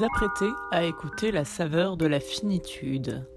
[0.00, 3.28] Vous apprêtez à écouter la saveur de la finitude.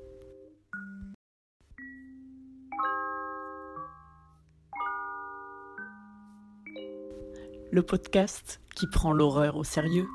[7.70, 10.08] Le podcast qui prend l'horreur au sérieux.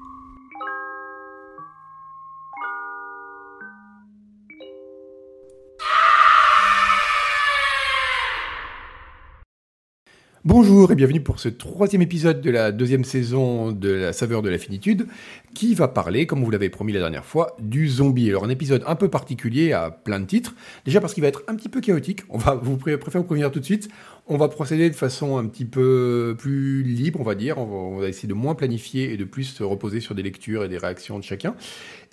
[10.51, 14.49] Bonjour et bienvenue pour ce troisième épisode de la deuxième saison de La saveur de
[14.49, 15.07] la finitude,
[15.53, 18.31] qui va parler, comme vous l'avez promis la dernière fois, du zombie.
[18.31, 20.55] Alors un épisode un peu particulier à plein de titres,
[20.87, 23.51] déjà parce qu'il va être un petit peu chaotique, on va vous pré- vous prévenir
[23.51, 23.91] tout de suite,
[24.27, 28.09] on va procéder de façon un petit peu plus libre, on va dire, on va
[28.09, 31.19] essayer de moins planifier et de plus se reposer sur des lectures et des réactions
[31.19, 31.57] de chacun.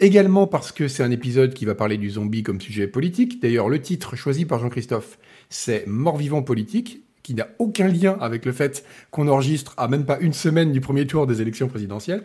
[0.01, 3.69] Également parce que c'est un épisode qui va parler du zombie comme sujet politique, d'ailleurs
[3.69, 8.85] le titre choisi par Jean-Christophe, c'est Mort-vivant politique, qui n'a aucun lien avec le fait
[9.09, 12.23] qu'on enregistre à même pas une semaine du premier tour des élections présidentielles.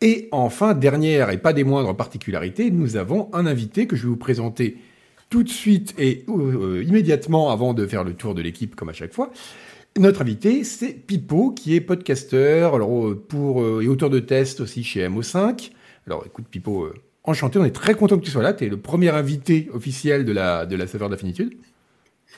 [0.00, 4.08] Et enfin, dernière et pas des moindres particularités, nous avons un invité que je vais
[4.08, 4.76] vous présenter
[5.30, 8.92] tout de suite et euh, immédiatement avant de faire le tour de l'équipe comme à
[8.92, 9.30] chaque fois.
[9.96, 15.06] Notre invité, c'est Pipo, qui est podcasteur euh, euh, et auteur de tests aussi chez
[15.06, 15.70] MO5.
[16.08, 16.88] Alors écoute Pipo,
[17.22, 20.24] enchanté, on est très content que tu sois là, tu es le premier invité officiel
[20.24, 21.54] de la, de la saveur de la finitude.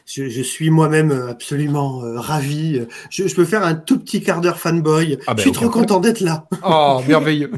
[0.06, 2.80] Je, je suis moi-même absolument euh, ravi.
[3.10, 5.18] Je, je peux faire un tout petit quart d'heure fanboy.
[5.26, 6.46] Ah ben, je suis trop content d'être là.
[6.64, 7.50] Oh, merveilleux.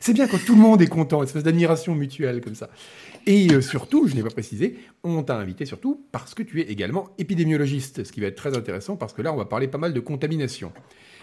[0.00, 2.68] C'est bien quand tout le monde est content, une espèce d'admiration mutuelle comme ça.
[3.26, 6.64] Et euh, surtout, je n'ai pas précisé, on t'a invité surtout parce que tu es
[6.64, 9.78] également épidémiologiste, ce qui va être très intéressant parce que là, on va parler pas
[9.78, 10.72] mal de contamination.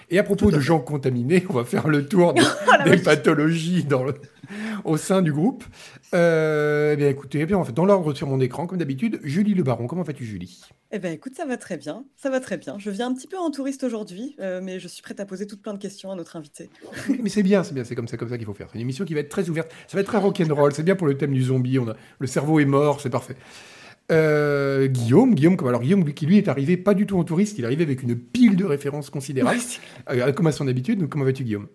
[0.09, 0.62] Et à propos à de fait.
[0.64, 2.42] gens contaminés, on va faire le tour de-
[2.90, 4.16] des pathologies dans le-
[4.84, 5.64] au sein du groupe.
[6.14, 9.19] Euh, eh bien, écoutez, eh bien, en fait, dans l'ordre sur mon écran, comme d'habitude,
[9.24, 9.88] Julie Le Baron.
[9.88, 10.62] Comment vas-tu, Julie?
[10.91, 12.75] Eh ben écoute, ça va très bien, ça va très bien.
[12.78, 15.47] Je viens un petit peu en touriste aujourd'hui, euh, mais je suis prête à poser
[15.47, 16.70] toutes plein de questions à notre invité.
[17.24, 18.68] Mais c'est bien, c'est bien, c'est comme ça, comme ça qu'il faut faire.
[18.72, 19.72] C'est une émission qui va être très ouverte.
[19.88, 20.72] Ça va être très rock'n'roll.
[20.74, 21.80] C'est bien pour le thème du zombie.
[21.80, 23.35] On a le cerveau est mort, c'est parfait.
[24.12, 27.24] Euh, Guillaume, Guillaume, comme alors Guillaume lui, qui lui est arrivé pas du tout en
[27.24, 29.59] touriste, il est arrivé avec une pile de références considérables,
[30.09, 31.00] euh, comme à son habitude.
[31.00, 31.68] Donc comment vas-tu, Guillaume?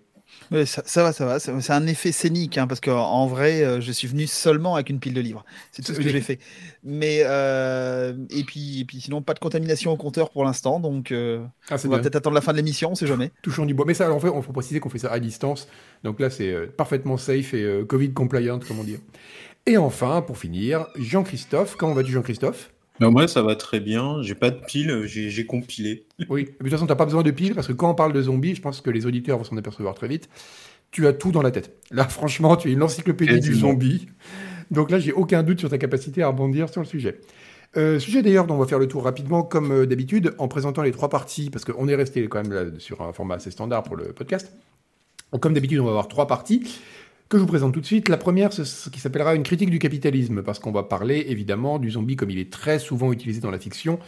[0.64, 1.38] Ça, ça va, ça va.
[1.40, 4.88] C'est un effet scénique, hein, parce qu'en en vrai, euh, je suis venu seulement avec
[4.90, 5.44] une pile de livres.
[5.72, 6.38] C'est tout ce que j'ai fait.
[6.84, 11.12] Mais euh, et puis, et puis, sinon, pas de contamination au compteur pour l'instant, donc
[11.12, 13.30] euh, Ah, c'est on va peut-être attendre la fin de l'émission, on sait jamais.
[13.42, 13.84] Touchant du bois.
[13.86, 15.68] Mais ça, alors, en fait, on faut préciser qu'on fait ça à distance.
[16.04, 18.98] Donc là, c'est euh, parfaitement safe et euh, Covid compliant, comment dire.
[19.68, 21.76] Et enfin, pour finir, Jean-Christophe.
[21.76, 22.70] Comment vas-tu, Jean-Christophe?
[23.00, 24.22] Non, moi, ça va très bien.
[24.22, 26.06] J'ai pas de pile, j'ai compilé.
[26.30, 27.94] Oui, mais de toute façon, tu n'as pas besoin de piles parce que quand on
[27.94, 30.30] parle de zombies, je pense que les auditeurs vont s'en apercevoir très vite.
[30.90, 31.76] Tu as tout dans la tête.
[31.90, 34.08] Là, franchement, tu es une encyclopédie du zombie.
[34.70, 37.20] Donc là, j'ai aucun doute sur ta capacité à rebondir sur le sujet.
[37.76, 40.80] Euh, sujet d'ailleurs dont on va faire le tour rapidement, comme euh, d'habitude, en présentant
[40.80, 43.82] les trois parties, parce qu'on est resté quand même là sur un format assez standard
[43.82, 44.50] pour le podcast.
[45.30, 46.62] Donc, comme d'habitude, on va avoir trois parties
[47.28, 48.08] que je vous présente tout de suite.
[48.08, 51.78] La première, c'est ce qui s'appellera une critique du capitalisme, parce qu'on va parler évidemment
[51.78, 53.98] du zombie comme il est très souvent utilisé dans la fiction,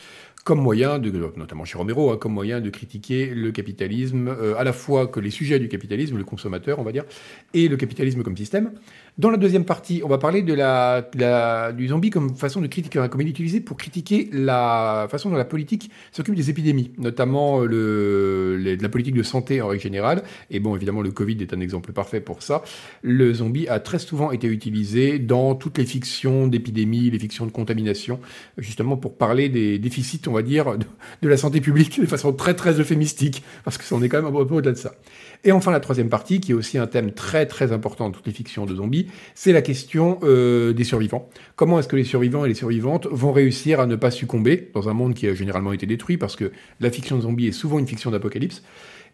[0.45, 4.65] comme moyen de, notamment chez Romero, hein, comme moyen de critiquer le capitalisme, euh, à
[4.65, 7.05] la fois que les sujets du capitalisme, le consommateur, on va dire,
[7.53, 8.73] et le capitalisme comme système.
[9.19, 12.61] Dans la deuxième partie, on va parler de la, de la- du zombie comme façon
[12.61, 16.49] de critiquer, comme il est utilisé pour critiquer la façon dont la politique s'occupe des
[16.49, 20.23] épidémies, notamment le, les- la politique de santé en règle générale.
[20.51, 22.63] Et bon, évidemment, le Covid est un exemple parfait pour ça.
[23.03, 27.53] Le zombie a très souvent été utilisé dans toutes les fictions d'épidémies, les fictions de
[27.53, 28.21] contamination,
[28.57, 30.87] justement pour parler des déficits, on va dire, de,
[31.23, 34.23] de la santé publique de façon très très euphémistique, parce que ça en est quand
[34.23, 34.93] même un peu au-delà de ça.
[35.43, 38.27] Et enfin, la troisième partie, qui est aussi un thème très très important dans toutes
[38.27, 41.31] les fictions de zombies, c'est la question euh, des survivants.
[41.57, 44.91] Comment est-ce que les survivants et les survivantes vont réussir à ne pas succomber dans
[44.91, 47.79] un monde qui a généralement été détruit, parce que la fiction de zombie est souvent
[47.79, 48.63] une fiction d'apocalypse?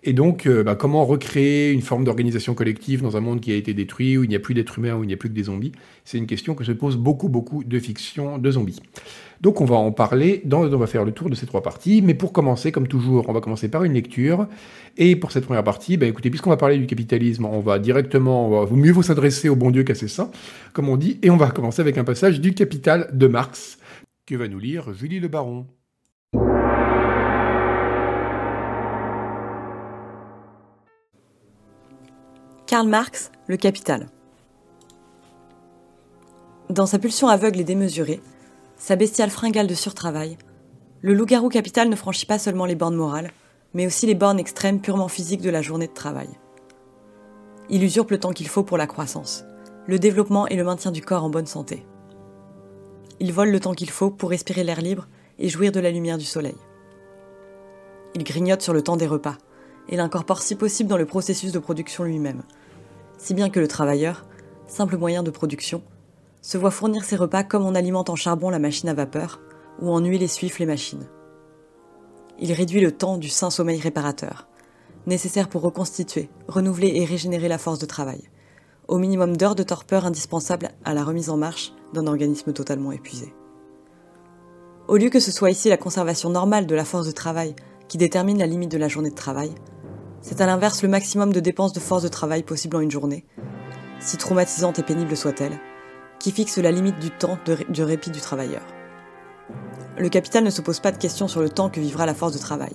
[0.03, 3.57] Et donc, euh, bah, comment recréer une forme d'organisation collective dans un monde qui a
[3.57, 5.35] été détruit, où il n'y a plus d'êtres humains, où il n'y a plus que
[5.35, 5.73] des zombies?
[6.05, 8.81] C'est une question que se posent beaucoup, beaucoup de fictions de zombies.
[9.41, 12.03] Donc, on va en parler, dans, on va faire le tour de ces trois parties.
[12.03, 14.47] Mais pour commencer, comme toujours, on va commencer par une lecture.
[14.97, 18.49] Et pour cette première partie, bah, écoutez, puisqu'on va parler du capitalisme, on va directement,
[18.49, 20.31] on va, vaut mieux vous s'adresser au bon Dieu qu'à ses saints,
[20.73, 21.19] comme on dit.
[21.23, 23.79] Et on va commencer avec un passage du Capital de Marx,
[24.27, 25.67] que va nous lire Julie Le Baron?
[32.67, 34.09] Karl Marx, Le Capital.
[36.69, 38.21] Dans sa pulsion aveugle et démesurée,
[38.77, 40.37] sa bestiale fringale de surtravail,
[41.03, 43.31] le loup-garou capital ne franchit pas seulement les bornes morales,
[43.75, 46.29] mais aussi les bornes extrêmes purement physiques de la journée de travail.
[47.69, 49.45] Il usurpe le temps qu'il faut pour la croissance,
[49.87, 51.87] le développement et le maintien du corps en bonne santé.
[53.19, 55.09] Il vole le temps qu'il faut pour respirer l'air libre
[55.39, 56.57] et jouir de la lumière du soleil.
[58.15, 59.37] Il grignote sur le temps des repas
[59.89, 62.43] et l'incorpore si possible dans le processus de production lui-même,
[63.19, 64.25] si bien que le travailleur,
[64.67, 65.83] simple moyen de production,
[66.47, 69.41] se voit fournir ses repas comme on alimente en charbon la machine à vapeur
[69.81, 71.09] ou en huile et suif les machines.
[72.39, 74.47] Il réduit le temps du sain sommeil réparateur,
[75.09, 78.31] nécessaire pour reconstituer, renouveler et régénérer la force de travail,
[78.87, 83.35] au minimum d'heures de torpeur indispensables à la remise en marche d'un organisme totalement épuisé.
[84.87, 87.57] Au lieu que ce soit ici la conservation normale de la force de travail
[87.89, 89.51] qui détermine la limite de la journée de travail,
[90.21, 93.27] c'est à l'inverse le maximum de dépenses de force de travail possible en une journée,
[93.99, 95.59] si traumatisante et pénible soit-elle,
[96.19, 98.63] qui fixe la limite du temps de, de répit du travailleur.
[99.99, 102.33] Le capital ne se pose pas de questions sur le temps que vivra la force
[102.33, 102.75] de travail.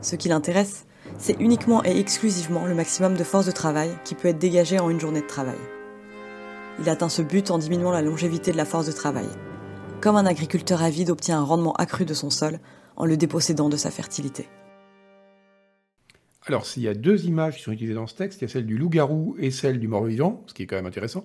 [0.00, 0.86] Ce qui l'intéresse,
[1.16, 4.90] c'est uniquement et exclusivement le maximum de force de travail qui peut être dégagé en
[4.90, 5.58] une journée de travail.
[6.80, 9.28] Il atteint ce but en diminuant la longévité de la force de travail,
[10.00, 12.58] comme un agriculteur avide obtient un rendement accru de son sol
[12.96, 14.48] en le dépossédant de sa fertilité.
[16.48, 18.48] Alors, s'il y a deux images qui sont utilisées dans ce texte, il y a
[18.48, 21.22] celle du loup-garou et celle du mort-vivant, ce qui est quand même intéressant.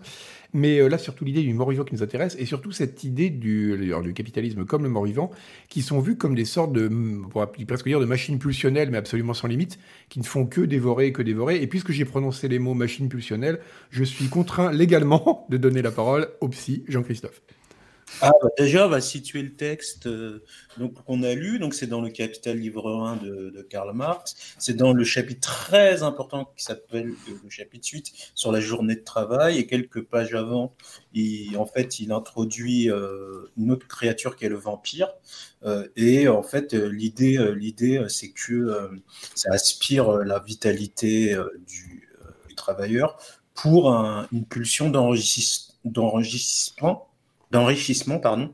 [0.52, 3.78] Mais euh, là, surtout l'idée du mort-vivant qui nous intéresse, et surtout cette idée du,
[4.04, 5.32] du capitalisme comme le mort-vivant,
[5.70, 6.92] qui sont vus comme des sortes de,
[7.34, 9.80] on presque dire, de machines pulsionnelles, mais absolument sans limite,
[10.10, 11.62] qui ne font que dévorer et que dévorer.
[11.62, 13.60] Et puisque j'ai prononcé les mots machines pulsionnelles,
[13.92, 17.42] je suis contraint légalement de donner la parole au psy Jean-Christophe.
[18.22, 20.44] Ah, bah déjà, on va situer le texte euh,
[20.78, 21.60] donc qu'on a lu.
[21.60, 24.36] Donc, c'est dans le Capital livre 1 de, de Karl Marx.
[24.60, 29.04] C'est dans le chapitre très important qui s'appelle le chapitre 8 sur la journée de
[29.04, 29.58] travail.
[29.58, 30.74] Et quelques pages avant,
[31.14, 35.10] il, en fait, il introduit euh, une autre créature qui est le vampire.
[35.64, 38.92] Euh, et en fait, l'idée, l'idée, c'est que
[39.36, 41.36] ça aspire la vitalité
[41.68, 42.10] du,
[42.48, 43.18] du, travailleur
[43.54, 47.13] pour un, une pulsion d'enregistrement
[47.54, 48.54] d'enrichissement, pardon.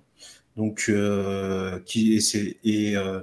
[0.57, 2.19] Donc, euh, qui
[2.66, 3.22] et, euh,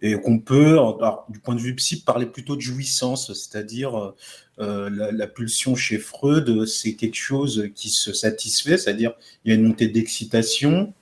[0.00, 4.14] et qu'on peut, alors, du point de vue psy, parler plutôt de jouissance, c'est-à-dire
[4.58, 9.12] euh, la, pulsion chez Freud, c'est quelque chose qui se satisfait, c'est-à-dire
[9.44, 10.92] il y a une montée d'excitation,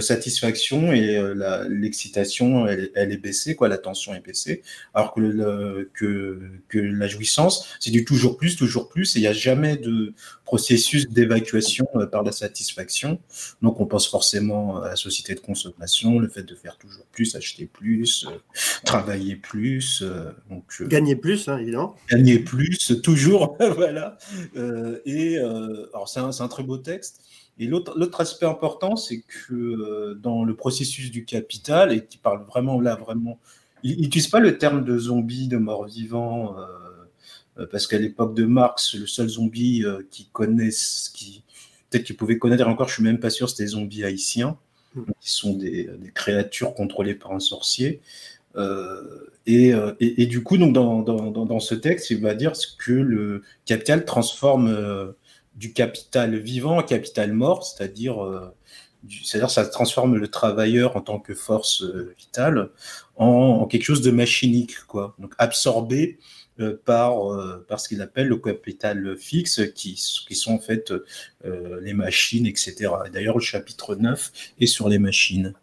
[0.00, 4.62] satisfaction et euh, l'excitation, elle, elle, est baissée, quoi, la tension est baissée,
[4.94, 9.22] alors que, le, que, que la jouissance, c'est du toujours plus, toujours plus, et il
[9.22, 10.14] n'y a jamais de
[10.52, 13.18] processus d'évacuation euh, par la satisfaction.
[13.62, 17.34] Donc on pense forcément à la société de consommation, le fait de faire toujours plus,
[17.36, 18.36] acheter plus, euh,
[18.84, 21.96] travailler plus, euh, donc gagner plus, hein, évidemment.
[22.10, 24.18] Gagner plus, toujours, voilà.
[25.06, 27.22] et alors c'est un, un très beau texte.
[27.58, 32.44] Et l'autre aspect important, c'est que euh, dans le processus du capital, et qui parle
[32.44, 33.38] vraiment là, vraiment,
[33.82, 36.62] il n'utilise pas le terme de zombie, de mort-vivant, euh,
[37.58, 41.42] euh, parce qu'à l'époque de Marx, le seul zombie euh, qui connaissent, qui
[41.90, 44.56] peut-être qu'il pouvait connaître, encore je suis même pas sûr, c'était des zombies haïtiens,
[44.94, 45.02] mmh.
[45.20, 48.00] qui sont des, des, créatures contrôlées par un sorcier.
[49.46, 52.92] Et, et, et, du coup, donc dans, dans, dans, ce texte, il va dire que
[52.92, 55.14] le capital transforme
[55.54, 58.54] du capital vivant capital mort, c'est-à-dire euh,
[59.24, 62.70] c'est-à-dire ça transforme le travailleur en tant que force euh, vitale
[63.16, 65.14] en, en, quelque chose de machinique, quoi.
[65.18, 66.18] Donc absorbé
[66.60, 70.92] euh, par, euh, par ce qu'il appelle le capital fixe, qui, qui sont en fait
[71.44, 72.90] les machines, etc.
[73.12, 75.54] D'ailleurs, le chapitre 9 est sur les machines.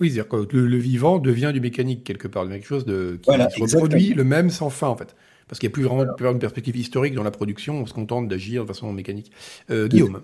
[0.00, 3.26] Oui, c'est-à-dire que le, le, vivant devient du mécanique quelque part, quelque chose de, qui
[3.26, 5.14] voilà, reproduit le même sans fin, en fait.
[5.48, 6.32] Parce qu'il n'y a plus vraiment voilà.
[6.32, 9.30] une perspective historique dans la production, on se contente d'agir de façon mécanique.
[9.70, 10.22] Euh, Guillaume.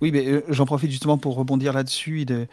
[0.00, 2.46] Oui, mais euh, j'en profite justement pour rebondir là-dessus de,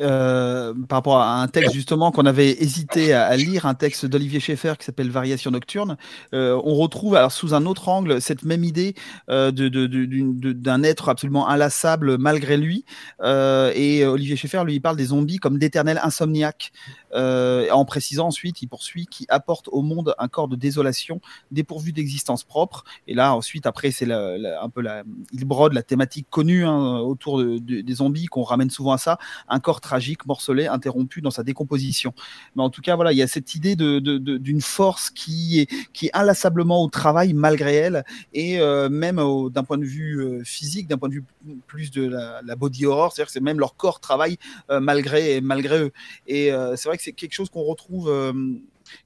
[0.00, 4.40] euh, par rapport à un texte justement qu'on avait hésité à, lire, un texte d'Olivier
[4.40, 5.96] Schaeffer qui s'appelle Variation nocturne.
[6.32, 8.94] Euh, on retrouve alors sous un autre angle cette même idée
[9.28, 12.84] de, d'un être absolument inlassable malgré lui.
[13.22, 16.72] Et Olivier Schaeffer lui il parle des zombies comme d'éternels insomniaques.
[17.14, 22.44] En précisant ensuite, il poursuit, qui apporte au monde un corps de désolation dépourvu d'existence
[22.44, 22.84] propre.
[23.06, 25.02] Et là, ensuite, après, c'est un peu la,
[25.32, 28.98] il brode la thématique connue hein, autour de, de, des zombies qu'on ramène souvent à
[28.98, 29.18] ça,
[29.48, 32.12] un corps tragique, morcelé, interrompu dans sa décomposition.
[32.54, 35.66] Mais en tout cas, voilà, il y a cette idée de, d'une force qui est,
[35.92, 39.20] qui est inlassablement au travail malgré elle, et euh, même
[39.50, 41.24] d'un point de vue euh, physique, d'un point de vue
[41.66, 44.38] plus de la, body horror, c'est-à-dire que c'est même leur corps travaille
[44.70, 45.92] euh, malgré, malgré eux.
[46.26, 48.10] Et c'est vrai que c'est quelque chose qu'on retrouve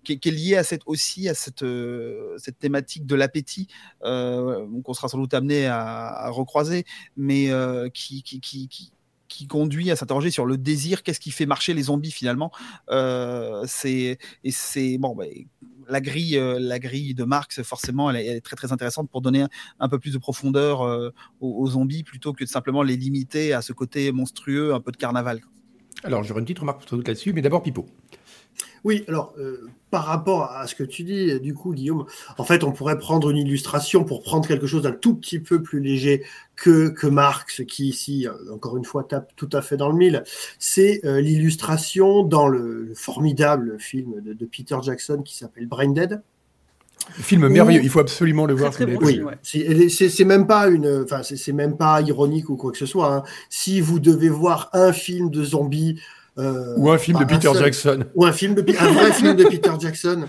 [0.04, 3.68] qui, est, qui, est, lié à aussi à cette, euh, cette thématique de l'appétit
[4.04, 6.84] euh, qu'on sera sans doute amené à, recroiser,
[7.16, 8.22] mais euh, qui,
[9.48, 12.52] conduit à s'interroger sur le désir, qu'est-ce qui fait marcher les zombies finalement.
[13.66, 14.18] C'est
[14.98, 15.16] bon.
[15.16, 15.24] Bah,
[15.88, 19.44] la grille, de Marx, forcément, elle est, très intéressante pour donner
[19.80, 20.82] un, peu plus de profondeur
[21.40, 24.92] aux, aux, zombies plutôt que de simplement les limiter à ce côté monstrueux, un peu
[24.92, 25.40] de carnaval.
[26.02, 27.86] Alors, j'aurais une petite remarque là-dessus, mais d'abord Pipo.
[28.84, 32.06] Oui, alors euh, par rapport à ce que tu dis, du coup, Guillaume,
[32.38, 35.62] en fait, on pourrait prendre une illustration pour prendre quelque chose d'un tout petit peu
[35.62, 36.22] plus léger
[36.56, 39.96] que, que Marx, qui ici, euh, encore une fois, tape tout à fait dans le
[39.96, 40.22] mille.
[40.58, 45.90] C'est euh, l'illustration dans le, le formidable film de, de Peter Jackson qui s'appelle Brain
[45.90, 46.22] Dead.
[47.12, 48.72] Film merveilleux, il faut absolument le voir.
[48.72, 49.38] Très, très bon ouais.
[49.42, 53.12] C'est- même pas une, enfin c'est c'est même pas ironique ou quoi que ce soit.
[53.14, 53.22] hein.
[53.48, 55.98] Si vous devez voir un film de zombies
[56.40, 56.74] euh.
[56.76, 58.04] Ou un film de un Peter seul, Jackson.
[58.14, 60.26] ou un film de un vrai film de Peter Jackson.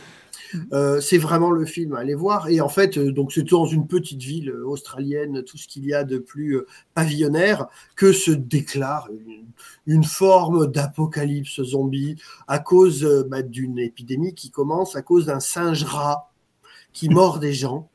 [0.73, 2.49] Euh, c'est vraiment le film à aller voir.
[2.49, 5.85] Et en fait, euh, donc c'est dans une petite ville euh, australienne, tout ce qu'il
[5.85, 9.45] y a de plus euh, pavillonnaire, que se déclare une,
[9.87, 15.83] une forme d'apocalypse zombie à cause bah, d'une épidémie qui commence à cause d'un singe
[15.83, 16.31] rat
[16.93, 17.89] qui mord des gens.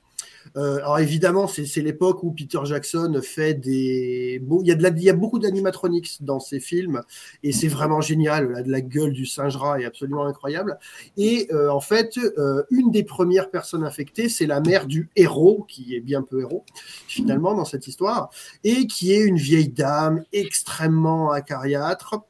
[0.56, 4.42] Euh, alors évidemment, c'est l'époque où Peter Jackson fait des...
[4.62, 7.02] Il, y a de la- il beaucoup d'animatronics dans ses films
[7.42, 8.64] et c'est vraiment génial.
[8.66, 10.78] La gueule du singe rat est absolument incroyable.
[11.16, 15.64] Et euh, en fait, euh, une des premières personnes infectées, c'est la mère du héros,
[15.68, 16.64] qui est bien peu héros
[17.06, 18.30] finalement dans cette histoire,
[18.64, 22.22] et qui est une vieille dame extrêmement acariâtre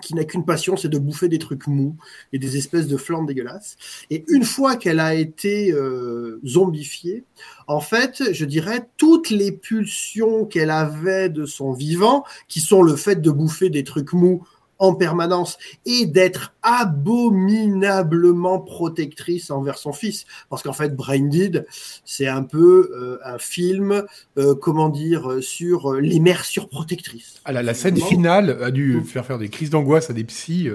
[0.00, 1.96] qui n'a qu'une passion, c'est de bouffer des trucs mous
[2.32, 3.76] et des espèces de flammes dégueulasses.
[4.10, 7.24] Et une fois qu'elle a été euh, zombifiée,
[7.66, 12.96] en fait, je dirais, toutes les pulsions qu'elle avait de son vivant, qui sont le
[12.96, 14.46] fait de bouffer des trucs mous
[14.80, 15.56] en permanence
[15.86, 20.24] et d'être abominablement protectrice envers son fils.
[20.48, 21.66] Parce qu'en fait, Brain Dead,
[22.04, 24.04] c'est un peu euh, un film,
[24.38, 27.34] euh, comment dire, euh, sur euh, les mères surprotectrices.
[27.44, 30.68] Ah, la, la scène finale a dû faire faire des crises d'angoisse à des psys.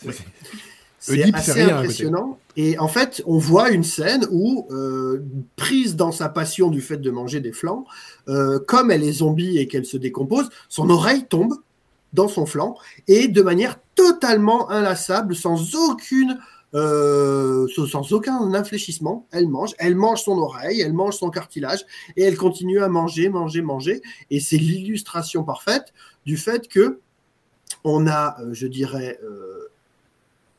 [0.00, 0.24] C'est-
[1.08, 1.30] Ouais.
[1.34, 2.36] assez rien impressionnant.
[2.56, 5.22] Et en fait, on voit une scène où, euh,
[5.54, 7.84] prise dans sa passion du fait de manger des flancs,
[8.28, 11.54] euh, comme elle est zombie et qu'elle se décompose, son oreille tombe
[12.16, 12.74] dans son flanc
[13.06, 16.38] et de manière totalement inlassable, sans aucune,
[16.74, 21.84] euh, sans- aucun infléchissement, elle mange, elle mange son oreille, elle mange son cartilage
[22.16, 24.02] et elle continue à manger, manger, manger.
[24.30, 25.92] Et c'est l'illustration parfaite
[26.24, 27.00] du fait que
[27.84, 29.68] on a, euh, je dirais, euh,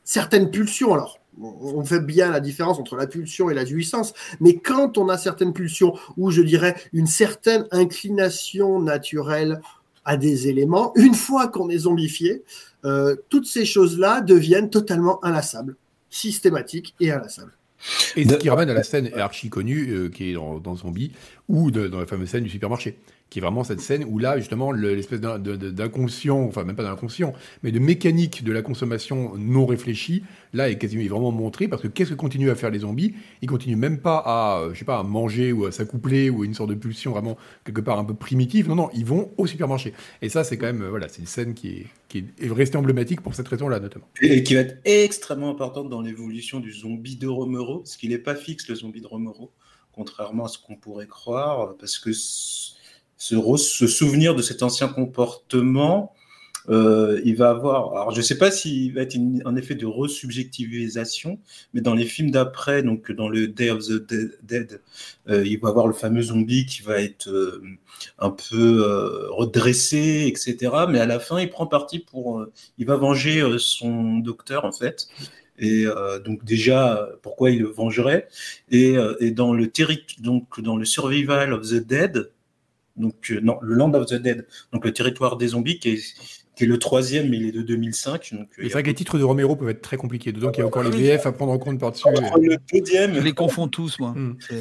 [0.04, 0.94] certaines pulsions.
[0.94, 5.08] Alors, on fait bien la différence entre la pulsion et la jouissance, mais quand on
[5.08, 9.60] a certaines pulsions ou je dirais une certaine inclination naturelle
[10.08, 12.42] à des éléments, une fois qu'on est zombifié,
[12.84, 15.76] euh, toutes ces choses-là deviennent totalement inlassables,
[16.10, 17.52] systématiques et inlassables.
[18.16, 21.12] Et ce qui ramène à la scène archi connue euh, qui est dans, dans Zombie
[21.48, 22.98] ou de- dans la fameuse scène du supermarché,
[23.30, 27.32] qui est vraiment cette scène où là justement le- l'espèce d'inconscient, enfin même pas d'inconscient,
[27.62, 30.22] mais de mécanique de la consommation non réfléchie,
[30.54, 33.14] là est quasiment vraiment montré parce que qu'est-ce que continuent à faire les zombies?
[33.42, 36.42] Ils continuent même pas à, euh, je sais pas, à manger ou à s'accoupler ou
[36.42, 38.68] à une sorte de pulsion vraiment quelque part un peu primitive.
[38.68, 39.92] Non, non, ils vont au supermarché.
[40.22, 42.78] Et ça c'est quand même euh, voilà, c'est une scène qui est, qui est restée
[42.78, 44.08] emblématique pour cette raison-là notamment.
[44.22, 48.18] Et qui va être extrêmement importante dans l'évolution du zombie de Romero, parce qu'il n'est
[48.18, 49.50] pas fixe le zombie de Romero,
[49.92, 52.10] contrairement à ce qu'on pourrait croire, parce que
[53.18, 56.14] re- ce souvenir de cet ancien comportement,
[56.70, 57.92] euh, il va avoir.
[57.92, 61.38] Alors, je ne sais pas s'il va être un effet de resubjectivisation,
[61.72, 64.04] mais dans les films d'après, donc dans le Day of the
[64.42, 64.82] Dead,
[65.28, 67.62] euh, il va avoir le fameux zombie qui va être euh,
[68.18, 68.84] un peu
[69.30, 70.86] redressé, etc.
[70.88, 72.44] Mais à la fin, il prend parti pour.
[72.76, 75.08] il va venger son docteur, en fait.
[75.58, 75.86] Et
[76.24, 78.28] donc déjà, pourquoi il le vengerait
[78.70, 78.94] et,
[79.32, 79.68] dans le
[80.20, 82.30] donc dans le Survival of the Dead,
[82.98, 86.02] donc euh, non, le Land of the Dead, donc le territoire des zombies, qui est,
[86.56, 88.34] qui est le troisième, mais il est de 2005.
[88.34, 89.82] Donc, euh, Et il y c'est a vrai que les titres de Romero peuvent être
[89.82, 90.32] très compliqués.
[90.32, 90.90] Dedans, il y a encore les.
[90.90, 92.08] VF à prendre en compte par-dessus.
[92.40, 94.10] le deuxième, Je les confonds tous, moi.
[94.10, 94.36] Hmm.
[94.40, 94.56] C'est-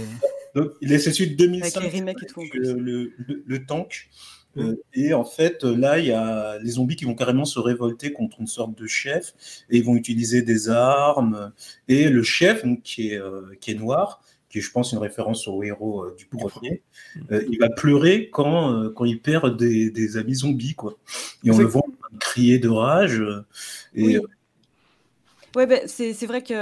[0.55, 1.77] donc, il est celui de 2005.
[1.81, 4.09] Avec les remakes et tout, euh, le, le, le tank.
[4.57, 7.59] Euh, et en fait, euh, là, il y a les zombies qui vont carrément se
[7.59, 9.33] révolter contre une sorte de chef
[9.69, 11.51] et ils vont utiliser des armes.
[11.87, 14.21] Et le chef, donc, qui, est, euh, qui est noir,
[14.57, 16.81] qui est, je pense, une référence au héros euh, du premier,
[17.31, 20.75] euh, il va pleurer quand, euh, quand il perd des, des amis zombies.
[20.75, 20.97] Quoi.
[21.43, 21.83] Et on le voit
[22.19, 23.21] crier de rage.
[23.95, 24.19] et, Oui.
[25.57, 26.53] Ouais, ben, c'est vrai que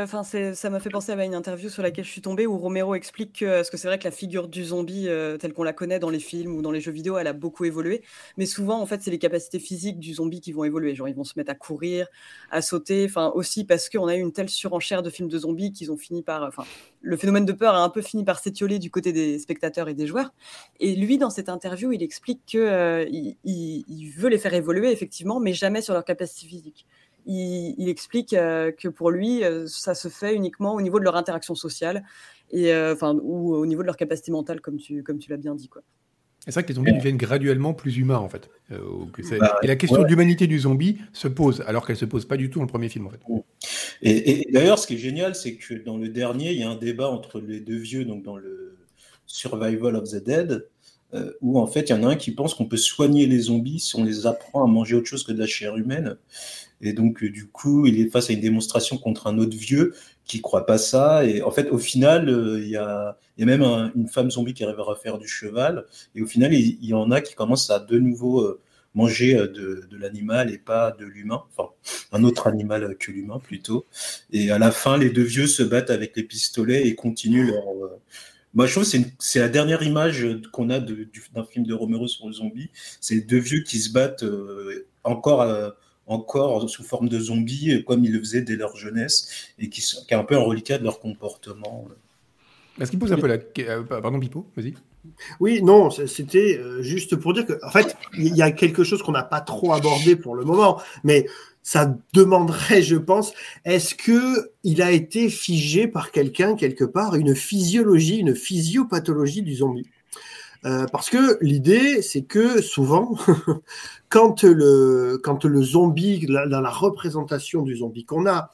[0.53, 3.39] ça m'a fait penser à une interview sur laquelle je suis tombée où Romero explique
[3.39, 5.99] que, parce que c'est vrai que la figure du zombie euh, telle qu'on la connaît
[5.99, 8.03] dans les films ou dans les jeux vidéo, elle a beaucoup évolué.
[8.37, 10.95] Mais souvent, en fait, c'est les capacités physiques du zombie qui vont évoluer.
[10.95, 12.07] Genre, ils vont se mettre à courir,
[12.51, 13.03] à sauter.
[13.03, 15.97] Enfin, aussi parce qu'on a eu une telle surenchère de films de zombies qu'ils ont
[15.97, 16.43] fini par.
[16.43, 16.63] Enfin,
[17.01, 19.93] le phénomène de peur a un peu fini par s'étioler du côté des spectateurs et
[19.93, 20.33] des joueurs.
[20.79, 25.41] Et lui, dans cette interview, il explique que euh, il veut les faire évoluer effectivement,
[25.41, 26.85] mais jamais sur leur capacité physique
[27.25, 31.03] il, il explique euh, que pour lui, euh, ça se fait uniquement au niveau de
[31.03, 32.03] leur interaction sociale
[32.51, 35.37] et euh, enfin ou au niveau de leur capacité mentale, comme tu comme tu l'as
[35.37, 35.81] bien dit quoi.
[36.45, 38.49] C'est vrai que les zombies deviennent graduellement plus humains, en fait.
[38.71, 38.77] Euh,
[39.39, 42.37] bah, et la question de l'humanité du zombie se pose, alors qu'elle se pose pas
[42.37, 43.19] du tout dans le premier film, en fait.
[44.03, 46.75] Et, d'ailleurs, ce qui est génial, c'est que dans le dernier, il y a un
[46.75, 48.77] débat entre les deux vieux, donc dans le
[49.25, 50.67] Survival of the Dead,
[51.15, 53.39] euh, où en fait, il y en a un qui pense qu'on peut soigner les
[53.39, 56.17] zombies si on les apprend à manger autre chose que de la chair humaine.
[56.85, 59.95] Et donc, euh, du coup, il est face à une démonstration contre un autre vieux
[60.25, 61.25] qui croit pas ça.
[61.25, 63.63] Et en fait, au final, euh, il y, a, même
[63.95, 65.85] une femme zombie qui arrive à faire du cheval.
[66.13, 68.61] Et au final, il, y en a qui commencent à de nouveau euh,
[68.93, 71.43] manger de, l'animal et pas de l'humain.
[71.57, 71.69] Enfin,
[72.11, 73.85] un autre animal que l'humain plutôt.
[74.31, 77.63] Et à la fin, les deux vieux se battent avec les pistolets et continuent leur.
[78.53, 82.27] Moi, je trouve que c'est la dernière image qu'on a d'un film de Romero sur
[82.27, 82.69] le zombie.
[83.01, 84.23] C'est deux vieux qui se battent
[85.03, 85.73] encore
[86.07, 90.13] encore sous forme de zombies, comme ils le faisaient dès leur jeunesse, et qui, qui
[90.13, 91.87] est un peu un reliquat de leur comportement.
[92.79, 93.37] Est-ce qu'il pose un peu la...
[93.59, 94.73] Euh, pardon, Pipo, vas-y.
[95.39, 99.01] Oui, non, c'était euh, juste pour dire que, en fait, il y a quelque chose
[99.01, 101.27] qu'on n'a pas trop abordé pour le moment, mais
[101.61, 103.33] ça demanderait, je pense,
[103.65, 109.55] est-ce que il a été figé par quelqu'un quelque part, une physiologie, une physiopathologie du
[109.55, 109.87] zombie?
[110.65, 113.15] Euh, parce que l'idée, c'est que souvent,
[114.09, 118.51] quand, le, quand le zombie, dans la représentation du zombie qu'on a,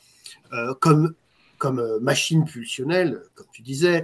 [0.51, 1.13] euh, comme,
[1.57, 4.03] comme euh, machine pulsionnelle, comme tu disais,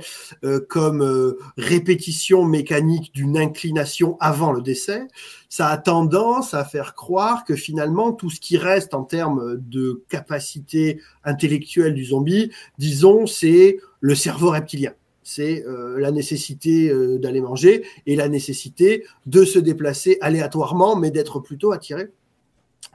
[0.70, 5.08] comme répétition mécanique d'une inclination avant le décès,
[5.50, 10.04] ça a tendance à faire croire que finalement, tout ce qui reste en termes de
[10.08, 14.94] capacité intellectuelle du zombie, disons, c'est le cerveau reptilien
[15.28, 21.12] c'est euh, la nécessité euh, d'aller manger et la nécessité de se déplacer aléatoirement, mais
[21.12, 22.08] d'être plutôt attiré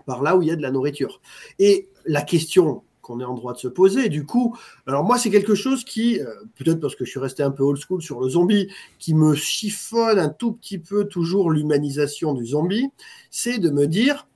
[0.06, 1.20] par là où il y a de la nourriture.
[1.58, 5.28] Et la question qu'on est en droit de se poser, du coup, alors moi c'est
[5.28, 6.24] quelque chose qui, euh,
[6.56, 9.34] peut-être parce que je suis resté un peu old school sur le zombie, qui me
[9.34, 12.88] chiffonne un tout petit peu toujours l'humanisation du zombie,
[13.30, 14.26] c'est de me dire,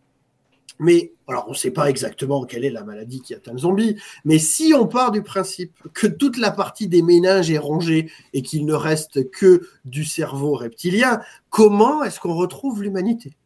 [0.78, 3.96] mais alors on ne sait pas exactement quelle est la maladie qui atteint le zombie,
[4.24, 8.42] mais si on part du principe que toute la partie des méninges est rongée et
[8.42, 13.36] qu'il ne reste que du cerveau reptilien, comment est-ce qu'on retrouve l'humanité?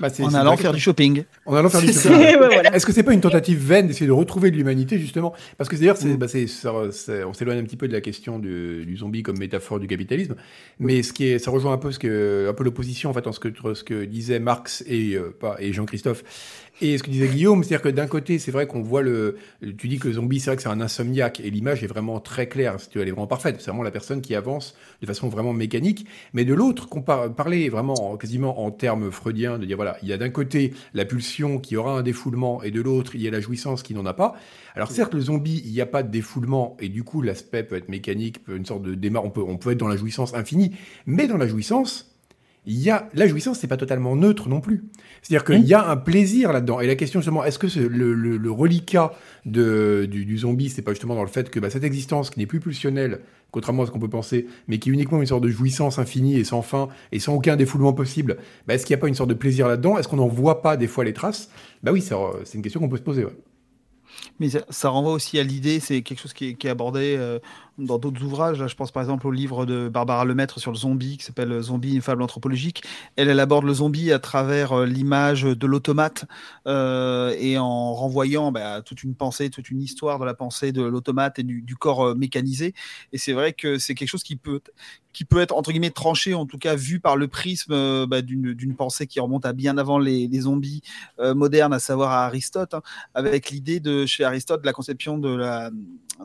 [0.00, 1.24] Bah, en allant faire du shopping.
[1.46, 2.36] En allant faire du shopping.
[2.72, 5.34] Est-ce que c'est pas une tentative vaine d'essayer de retrouver de l'humanité justement?
[5.56, 6.16] Parce que d'ailleurs, mm.
[6.16, 6.26] bah,
[7.26, 10.34] on s'éloigne un petit peu de la question du, zombie comme métaphore du capitalisme,
[10.78, 13.26] mais ce qui est, ça rejoint un peu ce que, un peu l'opposition en fait
[13.26, 16.24] entre ce que, ce que disaient Marx et, euh, et Jean-Christophe
[16.80, 19.38] et ce que disait Guillaume, c'est-à-dire que d'un côté, c'est vrai qu'on voit le.
[19.78, 22.20] Tu dis que le zombie, c'est vrai que c'est un insomniaque, et l'image est vraiment
[22.20, 23.56] très claire, elle est vraiment parfaite.
[23.58, 26.06] C'est vraiment la personne qui avance de façon vraiment mécanique.
[26.32, 30.12] Mais de l'autre, qu'on parlait vraiment quasiment en termes freudiens, de dire voilà, il y
[30.12, 33.30] a d'un côté la pulsion qui aura un défoulement, et de l'autre, il y a
[33.30, 34.34] la jouissance qui n'en a pas.
[34.76, 37.76] Alors certes, le zombie, il n'y a pas de défoulement, et du coup, l'aspect peut
[37.76, 40.76] être mécanique, une sorte de démarre, on peut, on peut être dans la jouissance infinie,
[41.06, 42.17] mais dans la jouissance,
[42.68, 44.84] il y a la jouissance, c'est pas totalement neutre non plus.
[45.22, 46.80] C'est-à-dire qu'il y a un plaisir là-dedans.
[46.80, 49.14] Et la question justement, est-ce que le, le, reliquat
[49.46, 52.40] de, du, du, zombie, c'est pas justement dans le fait que bah, cette existence qui
[52.40, 53.20] n'est plus pulsionnelle,
[53.52, 56.36] contrairement à ce qu'on peut penser, mais qui est uniquement une sorte de jouissance infinie
[56.36, 59.14] et sans fin et sans aucun défoulement possible, bah, est-ce qu'il n'y a pas une
[59.14, 59.96] sorte de plaisir là-dedans?
[59.96, 61.48] Est-ce qu'on n'en voit pas des fois les traces?
[61.82, 62.14] Bah oui, c'est
[62.54, 63.24] une question qu'on peut se poser.
[64.40, 67.38] Mais ça, renvoie aussi à l'idée, c'est quelque chose qui est, abordé euh,
[67.78, 68.60] dans d'autres ouvrages.
[68.60, 71.60] Là, je pense par exemple au livre de Barbara Lemaître sur le zombie qui s'appelle
[71.62, 72.82] Zombie, une fable anthropologique.
[73.16, 76.24] Elle, aborde le zombie à travers euh, l'image de l'automate
[76.66, 80.82] euh, et en renvoyant bah, toute une pensée, toute une histoire de la pensée de
[80.82, 82.74] l'automate et du, corps mécanisé.
[83.12, 84.60] Et c'est vrai que c'est quelque chose qui peut,
[85.36, 89.20] être entre guillemets tranché, en tout cas vu par le prisme bah, d'une pensée qui
[89.20, 90.82] remonte à bien avant les, zombies
[91.18, 92.82] modernes, à savoir à Aristote, hein,
[93.14, 95.70] avec l'idée de chez Aristote la conception de la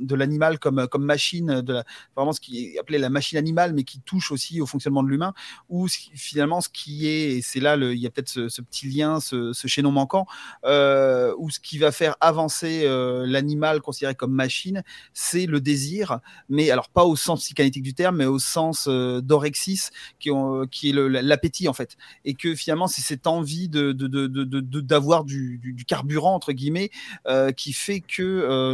[0.02, 1.84] de l'animal comme machine, de
[2.16, 5.10] vraiment ce qui est appelé la machine animale, mais qui touche aussi au fonctionnement de
[5.10, 5.34] l'humain,
[5.70, 9.20] ou finalement ce qui est, et c'est là, il y a peut-être ce, petit lien,
[9.20, 10.26] ce, chaînon manquant,
[10.66, 16.20] euh, où ce qui va faire avancer euh, l'animal considéré comme machine, c'est le désir,
[16.50, 20.30] mais alors pas au sens psychanalytique du terme, mais au sens euh, d'orexis, qui,
[20.72, 25.86] qui est l'appétit en fait, et que finalement c'est cette envie de, d'avoir du, du,
[25.86, 26.92] carburant entre guillemets
[27.58, 28.74] qui fait que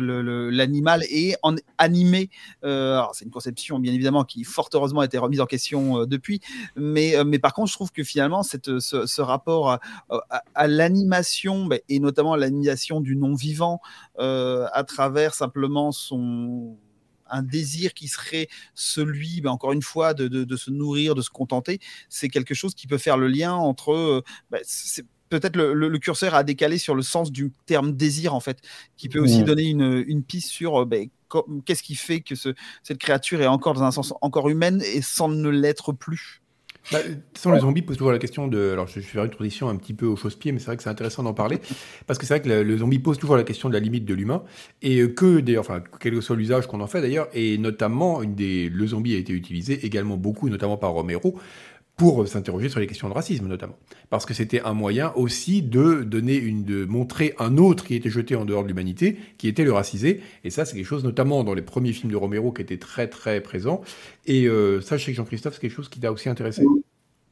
[0.52, 1.04] l'animal
[1.44, 2.30] en animé.
[2.64, 6.06] Euh, c'est une conception bien évidemment qui fort heureusement a été remise en question euh,
[6.06, 6.42] depuis,
[6.76, 9.80] mais, euh, mais par contre je trouve que finalement cette, ce, rapport
[10.56, 13.80] à, l'animation bah, et notamment l'animation du non vivant
[14.18, 16.78] à travers simplement son
[17.32, 21.30] un désir qui serait celui, bah, encore une fois, de, de, se nourrir, de se
[21.30, 24.24] contenter, c'est quelque chose qui peut faire le lien entre.
[24.50, 24.58] Bah,
[25.30, 28.60] peut-être le, curseur a décalé sur le sens du terme désir, en fait,
[28.98, 30.86] qui peut aussi donner une, piste sur
[31.66, 35.30] qu'est-ce qui fait que cette créature est encore dans un sens encore humaine et sans
[35.30, 36.42] ne l'être plus?
[36.92, 37.00] Bah,
[37.36, 38.72] sans les zombies pose toujours la question de.
[38.72, 40.84] Alors, je vais faire une transition un petit peu au chausse-pied, mais c'est vrai que
[40.84, 41.60] c'est intéressant d'en parler.
[42.08, 44.14] parce que c'est vrai que le, zombie pose toujours la question de la limite de
[44.14, 44.44] l'humain.
[44.82, 48.34] Et que, d'ailleurs, enfin, quel que soit l'usage qu'on en fait d'ailleurs, et notamment, une
[48.34, 51.40] des, le zombie a été utilisé également beaucoup, notamment par Romero,
[52.00, 53.78] pour s'interroger sur les questions de racisme notamment.
[54.10, 58.10] Parce que c'était un moyen aussi de donner une, de montrer un autre qui était
[58.10, 60.22] jeté en dehors de l'humanité, qui était le racisé.
[60.46, 63.10] Et ça, c'est quelque chose, notamment dans les premiers films de Romero, qui était très
[63.10, 63.82] très présent.
[64.26, 66.64] Et euh, ça, je sais que Jean-Christophe, c'est quelque chose qui t'a aussi intéressé?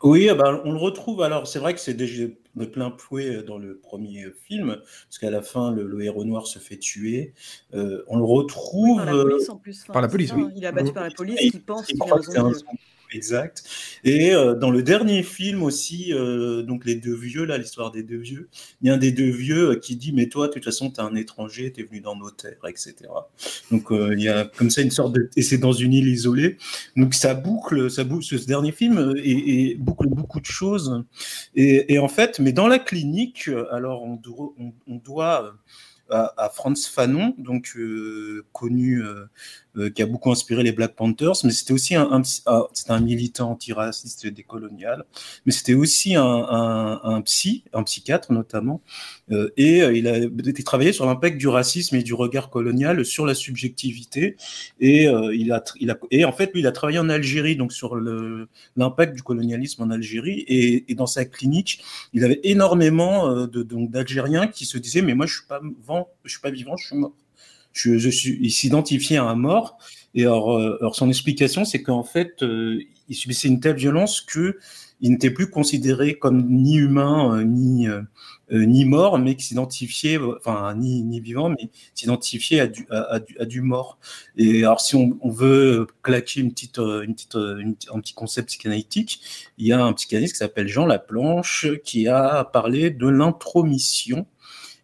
[0.03, 1.21] Oui, ah ben, on le retrouve.
[1.21, 2.25] Alors, c'est vrai que c'est déjà
[2.55, 4.75] de plein fouet dans le premier film,
[5.05, 7.33] parce qu'à la fin, le, héros noir se fait tuer.
[7.73, 8.97] Euh, on le retrouve.
[8.97, 9.85] par la police en plus.
[9.85, 10.43] par la police, oui.
[10.57, 12.65] Il est abattu par la police, il, pense qu'il est.
[13.11, 13.63] Exact.
[14.03, 18.03] Et euh, dans le dernier film aussi, euh, donc les deux vieux, là, l'histoire des
[18.03, 18.49] deux vieux,
[18.81, 20.89] il y a un des deux vieux euh, qui dit Mais toi, de toute façon,
[20.89, 22.95] tu es un étranger, tu es venu dans nos terres, etc.
[23.71, 25.29] Donc il y a comme ça une sorte de.
[25.37, 26.57] Et c'est dans une île isolée.
[26.97, 31.03] Donc ça boucle, ça boucle, ce dernier film et, boucle beaucoup de choses.
[31.55, 35.55] Et, en fait, mais dans la clinique, alors on doit
[36.09, 39.25] à, Franz Fanon, donc euh, connu, euh,
[39.77, 42.99] euh, qui a beaucoup inspiré les Black Panthers, mais c'était aussi un, un, ah, un
[42.99, 45.05] militant antiraciste et décolonial,
[45.45, 48.81] mais c'était aussi un, psy, un psychiatre notamment,
[49.57, 53.35] et il a été travaillé sur l'impact du racisme et du regard colonial sur la
[53.35, 54.37] subjectivité,
[54.79, 55.63] et il a,
[56.11, 57.95] et en fait lui il a travaillé en Algérie, donc sur
[58.75, 64.47] l'impact du colonialisme en Algérie, et, et, dans sa clinique il avait énormément de d'Algériens
[64.47, 65.61] qui se disaient mais moi je suis pas
[66.23, 67.13] je suis pas vivant, je suis mort.
[67.85, 69.77] Il s'identifiait à un mort.
[70.15, 74.57] Et alors, euh, son explication, c'est qu'en fait, euh, il subissait une telle violence que
[74.99, 77.87] il n'était plus considéré comme ni humain euh, ni
[78.49, 83.37] ni mort, mais qui s'identifiait, enfin ni, ni vivant, mais s'identifiait à du, à, du,
[83.37, 83.99] à du mort.
[84.37, 89.21] Et alors, si on, on veut claquer une petite, une petite, un petit concept psychanalytique,
[89.57, 94.25] il y a un psychanalyste qui s'appelle Jean Laplanche qui a parlé de l'intromission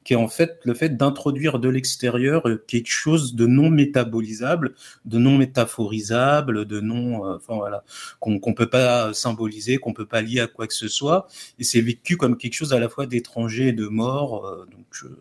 [0.04, 4.76] qui est en fait le fait d'introduire de l'extérieur euh, quelque chose de non métabolisable,
[5.06, 7.84] de non métaphorisable, de non, euh, enfin voilà,
[8.20, 11.28] qu'on ne peut pas symboliser, qu'on peut pas lier à quoi que ce soit,
[11.60, 14.46] et c'est vécu comme quelque chose à la fois d'étranger et de mort.
[14.46, 15.14] Euh, donc,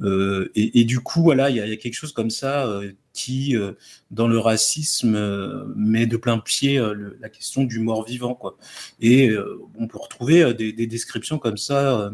[0.00, 2.80] euh, et, du coup, voilà, il y, a quelque chose comme ça
[3.12, 3.56] qui,
[4.12, 5.18] dans le racisme,
[5.74, 6.80] met de plein pied
[7.20, 8.56] la question du mort-vivant, quoi.
[9.00, 9.32] Et
[9.76, 12.12] on peut retrouver des, descriptions comme ça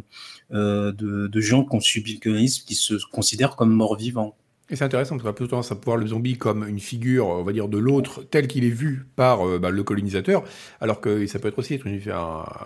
[0.55, 4.37] de, de, gens qui ont subi le colonisme qui se considèrent comme morts-vivants.
[4.71, 7.27] Et c'est intéressant, parce qu'on a plutôt tendance à voir le zombie comme une figure,
[7.27, 10.43] on va dire, de l'autre, tel qu'il est vu par euh, bah, le colonisateur,
[10.81, 12.01] alors que ça peut être aussi être une,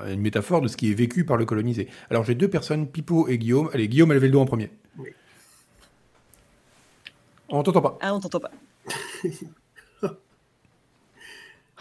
[0.07, 1.88] une, métaphore de ce qui est vécu par le colonisé.
[2.09, 3.68] Alors j'ai deux personnes, Pipo et Guillaume.
[3.72, 4.70] Allez, Guillaume, levez le dos en premier.
[4.96, 5.09] Oui.
[7.48, 7.98] On t'entend pas.
[8.01, 8.51] Ah, on t'entend pas.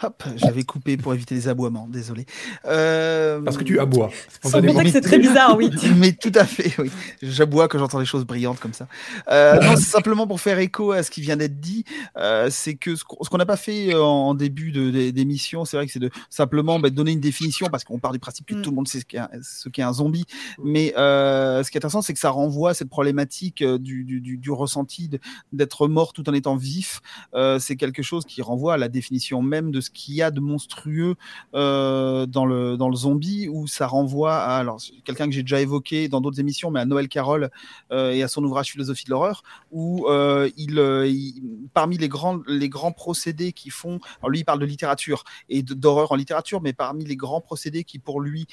[0.02, 2.26] Hop, j'avais coupé pour éviter les aboiements, désolé.
[2.66, 3.40] Euh...
[3.40, 4.10] Parce que tu aboies.
[4.42, 5.70] c'est très bizarre, oui.
[5.96, 6.90] Mais tout à fait, oui.
[7.22, 8.86] J'aboie quand j'entends des choses brillantes comme ça.
[9.30, 11.84] Euh, non, c'est simplement pour faire écho à ce qui vient d'être dit.
[12.16, 14.72] Euh, c'est que ce qu'on n'a pas fait en début
[15.12, 18.18] d'émission, c'est vrai que c'est de simplement bah, donner une définition, parce qu'on part du
[18.18, 18.62] principe que mm.
[18.62, 19.28] tout le monde sait ce qu'est un,
[19.72, 20.24] qu un, zombie.
[20.62, 24.20] Mais euh, ce qui est intéressant, c'est que ça renvoie à cette problématique du, du,
[24.20, 25.10] du, du ressenti
[25.52, 27.00] d'être mort tout en étant vif.
[27.34, 30.30] Euh, c'est quelque chose qui renvoie à la définition même de ce qu'il y a
[30.30, 31.14] de monstrueux
[31.54, 35.60] euh, dans, le, dans le zombie, où ça renvoie à alors quelqu'un que j'ai déjà
[35.60, 37.50] évoqué dans d'autres émissions, mais à Noël Carroll
[37.92, 42.68] euh, et à son ouvrage Philosophie de l'horreur, où euh, il, parmi les grands, les
[42.68, 46.72] grands procédés qui font, alors lui il parle de littérature et d'horreur en littérature, mais
[46.72, 48.46] parmi les grands procédés qui pour lui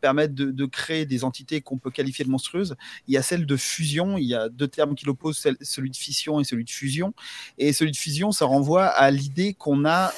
[0.00, 3.46] permettent de, de, créer des entités qu'on peut qualifier de monstrueuses, il y a celle
[3.46, 6.70] de fusion, il y a deux termes qui l'opposent, celui de fission et celui de
[6.70, 7.14] fusion,
[7.58, 10.12] et celui de fusion, ça renvoie à l'idée qu'on a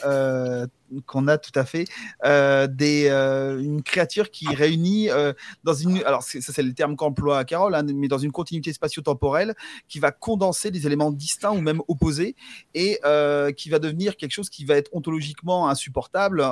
[0.61, 0.67] uh,
[1.07, 1.85] qu'on a tout à fait
[2.25, 5.33] euh, des, euh, une créature qui réunit euh,
[5.65, 9.55] dans une alors ça c'est le terme qu'emploie Carole hein, mais dans une continuité spatio-temporelle
[9.89, 12.37] qui va condenser des éléments distincts ou même opposés
[12.75, 12.99] et
[13.57, 16.45] qui va devenir quelque chose qui va être ontologiquement insupportable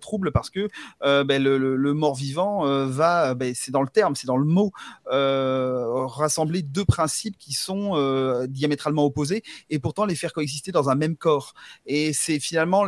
[0.00, 0.68] trouble parce que
[1.00, 4.72] ben, le, le, mort-vivant va ben, c'est dans le terme c'est dans le mot
[5.06, 11.16] rassembler deux principes qui sont diamétralement opposés et pourtant les faire coexister dans un même
[11.16, 11.54] corps.
[11.86, 12.86] Et c'est finalement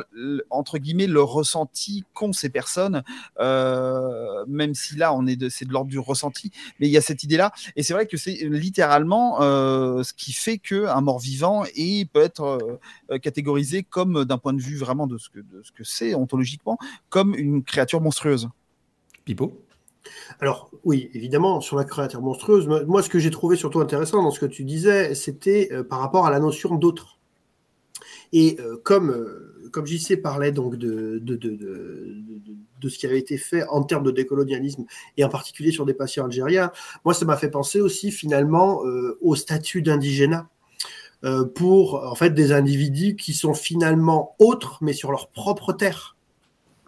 [0.50, 3.02] entre guillemets le ressenti qu'ont ces personnes,
[3.40, 6.96] euh, même si là on est de, c'est de l'ordre du ressenti, mais il y
[6.96, 11.00] a cette idée-là, et c'est vrai que c'est littéralement euh, ce qui fait que un
[11.00, 12.78] mort-vivant et peut être
[13.10, 16.14] euh, catégorisé comme d'un point de vue vraiment de ce que de ce que c'est
[16.14, 18.48] ontologiquement comme une créature monstrueuse.
[19.24, 19.64] Pipo?
[20.40, 24.30] Alors oui, évidemment, sur la créature monstrueuse, moi ce que j'ai trouvé surtout intéressant dans
[24.30, 27.18] ce que tu disais, c'était par rapport à la notion d'autre.
[28.32, 33.82] Et comme comme JC parlait donc de, de, de ce qui avait été fait en
[33.82, 34.84] termes de décolonialisme
[35.16, 36.70] et en particulier sur des patients algériens,
[37.04, 40.48] moi ça m'a fait penser aussi finalement euh, au statut d'indigénat
[41.24, 46.16] euh, pour en fait des individus qui sont finalement autres mais sur leur propre terre.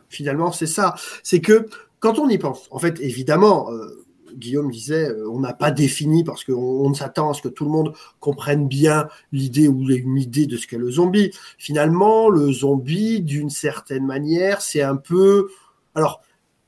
[0.09, 0.97] Finalement, c'est ça.
[1.23, 1.69] C'est que
[2.01, 4.05] quand on y pense, en fait, évidemment, euh,
[4.37, 7.65] Guillaume disait, euh, on n'a pas défini parce qu'on on s'attend à ce que tout
[7.65, 11.31] le monde comprenne bien l'idée ou une idée de ce qu'est le zombie.
[11.59, 15.49] Finalement, le zombie, d'une certaine manière, c'est un peu,
[15.95, 16.23] alors,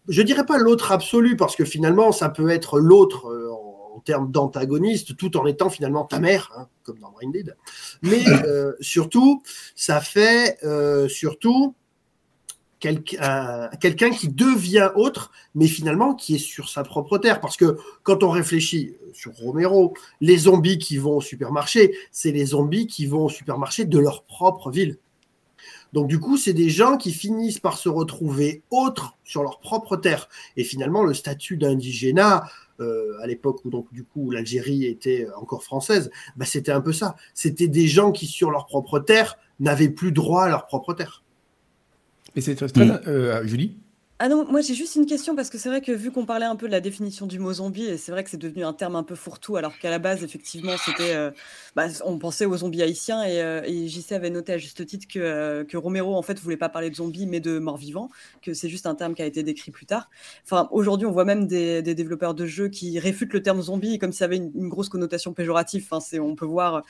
[0.09, 4.33] je dirais pas l'autre absolu parce que finalement, ça peut être l'autre euh, en, termes
[4.33, 7.57] d'antagoniste, tout en étant finalement ta mère, hein, comme dans Dead.
[8.03, 9.43] Mais euh, surtout,
[9.77, 10.59] ça fait
[11.09, 11.77] surtout
[12.83, 17.41] quelqu'un qui devient autre, mais finalement qui est sur sa propre terre.
[17.41, 22.47] Parce que quand on réfléchit sur Romero, les zombies qui vont au supermarché, c'est les
[22.47, 24.99] zombies qui vont au supermarché de leur propre ville.
[25.93, 29.97] Donc du coup, c'est des gens qui finissent par se retrouver autres sur leur propre
[29.97, 30.29] terre.
[30.57, 32.45] Et finalement, le statut d'indigénat,
[32.81, 36.93] euh, à l'époque où donc du coup l'Algérie était encore française, bah, c'était un peu
[36.93, 37.15] ça.
[37.35, 41.22] C'était des gens qui sur leur propre terre n'avaient plus droit à leur propre terre.
[42.37, 43.01] Et c'est très, mm.
[43.07, 43.77] euh, Julie?
[44.25, 46.47] Ah non, moi j'ai juste une question parce que c'est vrai que vu qu'on parlait
[46.47, 48.73] un peu de la définition du mot zombie, et c'est vrai que c'est devenu un
[48.73, 51.13] terme un peu fourre-tout, alors qu'à la base, effectivement, c'était.
[51.17, 51.33] Euh,
[51.75, 55.65] bah, on pensait aux zombies haïtiens, et, euh, JC avait noté à juste titre que,
[55.65, 58.11] que Romero, en fait, voulait pas parler de zombies, mais de morts-vivants,
[58.43, 60.09] que c'est juste un terme qui a été décrit plus tard.
[60.45, 64.13] Enfin, aujourd'hui, on voit même des, développeurs de jeux qui réfutent le terme zombie comme
[64.13, 65.85] s'il y avait une, une grosse connotation péjorative.
[65.91, 66.85] Enfin, on peut voir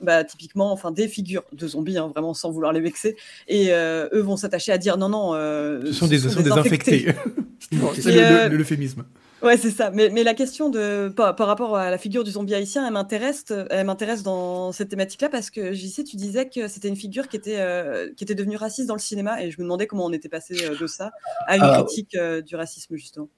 [0.00, 3.16] bah, typiquement, enfin, des figures de zombies, hein, vraiment sans vouloir les vexer.
[3.48, 5.34] Et euh, eux vont s'attacher à dire non, non.
[5.34, 7.14] Euh, ce sont des, ce sont des infectés.
[7.94, 9.04] c'est euh, l'euphémisme.
[9.42, 9.90] Ouais, c'est ça.
[9.90, 13.44] Mais, mais, la question de par, rapport à la figure du zombie haïtien, elle m'intéresse,
[13.70, 17.36] elle m'intéresse dans cette thématique-là parce que JC, tu disais que c'était une figure qui
[17.36, 17.62] était
[18.16, 20.54] qui était devenue raciste dans le cinéma et je me demandais comment on était passé
[20.78, 21.12] de ça
[21.46, 23.28] à une ah, critique du racisme justement.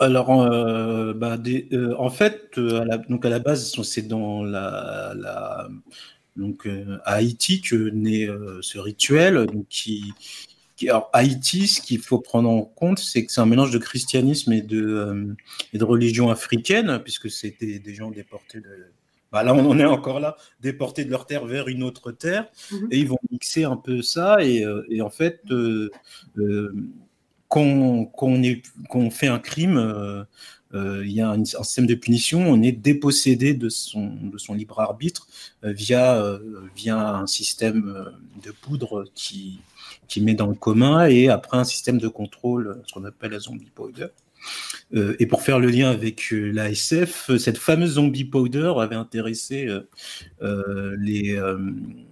[0.00, 1.38] Alors, euh, bah,
[1.72, 5.68] euh, en fait, euh, à la, donc à la base, c'est dans la, la
[6.36, 6.68] donc
[7.04, 8.28] à Haïti que naît
[8.60, 9.46] ce rituel.
[9.46, 10.12] Donc qui,
[10.76, 13.78] qui, alors Haïti, ce qu'il faut prendre en compte, c'est que c'est un mélange de
[13.78, 15.36] christianisme et de
[15.72, 18.90] et de religion africaine, puisque c'était des gens déportés de
[19.30, 22.46] bah là, on en est encore là, déportés de leur terre vers une autre terre,
[22.70, 25.40] mmh et ils vont mixer un peu ça, et, et en fait,
[27.48, 30.24] qu'on fait un crime, euh,
[30.74, 34.18] euh, il y a un, système de punition, on est dépossédé de son,
[34.50, 35.28] libre arbitre
[35.64, 36.38] euh, via,
[36.74, 39.60] via un système de poudre qui,
[40.08, 43.38] qui met dans le commun et après un système de contrôle, ce qu'on appelle la
[43.38, 44.08] zombie powder.
[44.94, 48.74] Euh, et pour faire le lien avec euh, la SF, euh, cette fameuse zombie powder
[48.78, 49.68] avait intéressé
[50.40, 51.40] les,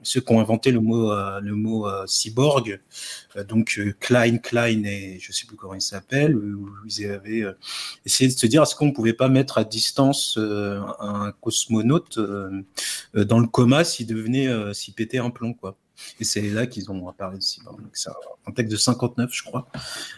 [0.02, 2.80] ceux qui ont inventé le mot, le mot cyborg,
[3.48, 7.44] donc Klein, Klein et je ne sais plus comment il s'appelle, où ils avaient
[8.06, 12.18] essayé de se dire est-ce qu'on ne pouvait pas mettre à distance un cosmonaute
[13.14, 15.76] dans le coma s'il devenait, s'il pétait un plomb, quoi.
[16.20, 17.80] Et c'est là qu'ils ont de cyborg.
[17.92, 18.10] C'est
[18.46, 19.68] un texte de 59, je crois,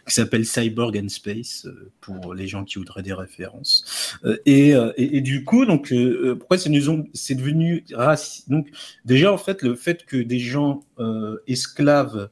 [0.07, 4.19] qui s'appelle Cyborg and Space, euh, pour les gens qui voudraient des références.
[4.25, 5.93] Euh, euh, et, et, du coup, donc,
[6.39, 8.69] pourquoi c'est devenu raciste Donc,
[9.05, 10.85] déjà, en fait, le fait que des gens
[11.47, 12.29] esclaves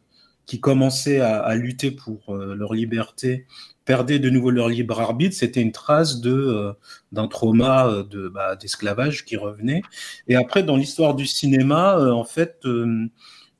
[0.47, 3.47] qui commençaient à, lutter pour leur liberté
[3.85, 6.73] perdaient de nouveau leur libre arbitre, c'était une trace de
[7.11, 9.83] d'un trauma de bah, d'esclavage qui revenait.
[10.29, 12.65] Et après, dans l'histoire du cinéma, en fait,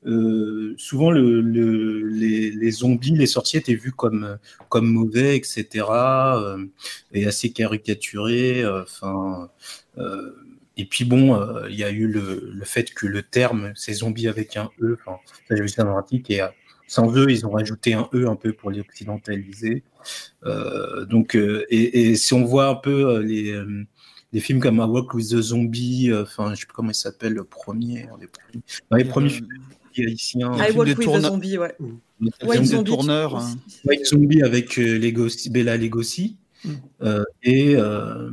[0.05, 4.39] euh, souvent le, les, zombies, les sorciers étaient vus comme,
[4.69, 5.87] comme mauvais, etc.
[5.91, 6.67] Euh,
[7.13, 8.63] et assez caricaturés.
[8.63, 9.51] Euh, enfin.
[10.77, 14.29] et puis bon, il y a eu le, le, fait que le terme, c'est zombies
[14.29, 15.19] avec un E, enfin,
[15.51, 16.41] j'ai vu ça dans l'article, et
[16.89, 19.85] sans E, ils ont rajouté un E un peu pour les occidentaliser.
[21.09, 23.55] donc, et, et, si on voit un peu les,
[24.33, 27.35] les films comme A Walk with the Zombie, enfin, je sais plus comment il s'appelle,
[27.35, 29.49] le premier, les premiers, les premiers films
[29.99, 30.53] haïtien.
[30.55, 31.75] I Walk with the Zombie, ouais.
[32.43, 32.91] White Zombie.
[32.91, 33.57] Tourneur, hein.
[33.85, 36.37] White Zombie avec euh, Legosi, Bella Legosi.
[36.65, 36.71] Mm.
[37.03, 38.31] Euh, et, euh,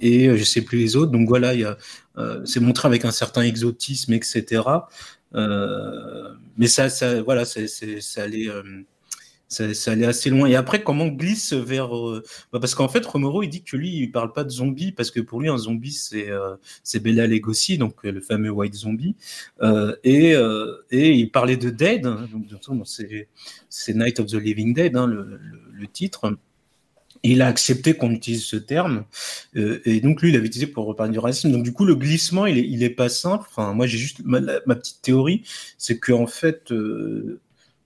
[0.00, 1.12] et euh, je sais plus les autres.
[1.12, 1.76] Donc voilà, a,
[2.18, 4.62] euh, c'est montré avec un certain exotisme, etc.
[5.32, 8.48] mais ça, ça, voilà, c'est, ça allait
[9.48, 10.46] ça, allait assez loin.
[10.46, 11.96] Et après, comment on glisse vers.
[11.96, 14.92] Euh, bah parce qu'en fait, Romero, il dit que lui, il parle pas de zombie,
[14.92, 16.56] parce que pour lui, un zombie, c'est euh,
[17.00, 19.14] Bella Lugosi, donc euh, le fameux White Zombie.
[20.04, 20.34] et,
[20.90, 22.26] et il parlait de Dead, hein,
[23.68, 25.40] c'est Night of the Living Dead, hein, le,
[25.72, 26.36] le, titre.
[27.22, 29.04] il a accepté qu'on utilise ce terme.
[29.54, 31.52] et donc, lui, il avait utilisé pour reparler du racisme.
[31.52, 33.46] Donc, du coup, le glissement, il est, il est pas simple.
[33.48, 35.42] Enfin, moi, j'ai juste ma, ma, petite théorie,
[35.78, 36.72] c'est qu'en fait,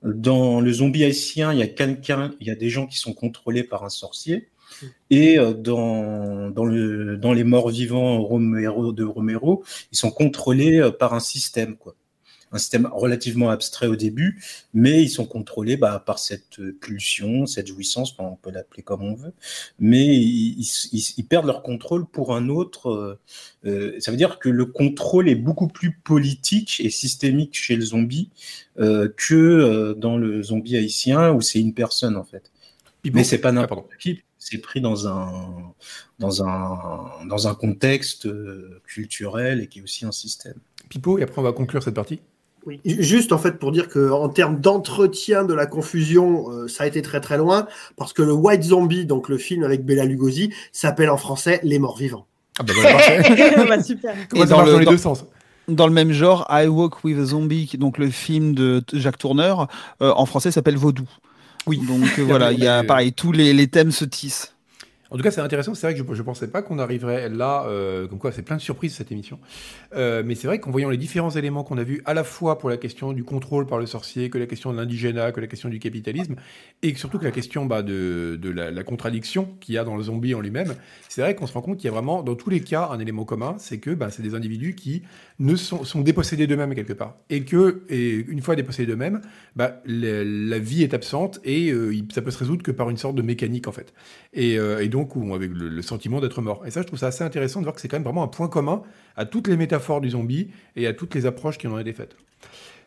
[0.02, 3.12] Dans le zombie haïtien, il y a quelqu'un, il y a des gens qui sont
[3.12, 4.48] contrôlés par un sorcier.
[5.10, 10.78] Et euh, dans, dans, le, dans les morts vivants Romero, de Romero, ils sont contrôlés
[10.78, 11.76] euh, par un système.
[11.76, 11.96] Quoi
[12.52, 14.42] un système relativement abstrait au début,
[14.74, 19.14] mais ils sont contrôlés bah, par cette pulsion, cette jouissance, on peut l'appeler comme on
[19.14, 19.32] veut,
[19.78, 22.90] mais ils, perdent leur contrôle pour un autre.
[22.90, 23.18] Euh,
[23.66, 27.82] euh, ça veut dire que le contrôle est beaucoup plus politique et systémique chez le
[27.82, 28.30] zombie
[28.78, 32.50] euh, que dans le zombie haïtien où c'est une personne en fait.
[33.04, 35.74] mais c'est pas n'importe qui c'est pris dans un,
[36.18, 38.26] dans un, dans un contexte
[38.86, 40.56] culturel et qui est aussi un système.
[40.88, 42.20] Pipo, et après on va conclure cette partie.
[42.70, 42.80] Oui.
[42.84, 46.86] Juste en fait pour dire que en termes d'entretien de la confusion, euh, ça a
[46.86, 50.52] été très très loin parce que le White Zombie, donc le film avec Bella Lugosi,
[50.72, 52.26] s'appelle en français Les Morts Vivants.
[52.58, 54.14] Ah bah, bah, bah super.
[54.30, 55.24] Comment ça marche dans les deux sens?
[55.70, 59.68] dans le même genre, I Walk with a Zombie, donc le film de Jacques Tourneur,
[60.02, 61.08] euh, en français s'appelle Vaudou.
[61.66, 61.80] Oui.
[61.86, 64.54] Donc euh, voilà, il y a pareil, tous les, les thèmes se tissent.
[65.10, 65.74] En tout cas, c'est intéressant.
[65.74, 67.64] C'est vrai que je ne pensais pas qu'on arriverait là.
[67.66, 69.40] Euh, comme quoi, c'est plein de surprises cette émission.
[69.94, 72.58] Euh, mais c'est vrai qu'en voyant les différents éléments qu'on a vus, à la fois
[72.58, 75.48] pour la question du contrôle par le sorcier, que la question de l'indigénat, que la
[75.48, 76.36] question du capitalisme,
[76.82, 80.34] et surtout que la question bah, de, la, contradiction qu'il y a dans le zombie
[80.34, 80.74] en lui-même,
[81.08, 83.00] c'est vrai qu'on se rend compte qu'il y a vraiment, dans tous les cas, un
[83.00, 85.02] élément commun, c'est que bah, c'est des individus qui
[85.38, 87.16] ne sont, dépossédés d'eux-mêmes quelque part.
[87.30, 89.20] Et que, une fois dépossédés d'eux-mêmes,
[89.56, 93.16] bah, la, vie est absente et euh, ça peut se résoudre que par une sorte
[93.16, 93.92] de mécanique en fait.
[94.32, 96.66] Et, euh, et donc, ou avec le, sentiment d'être mort.
[96.66, 98.28] Et ça, je trouve ça assez intéressant de voir que c'est quand même vraiment un
[98.28, 98.82] point commun
[99.16, 101.92] à toutes les métaphores du zombie et à toutes les approches qui en ont été
[101.92, 102.16] faites.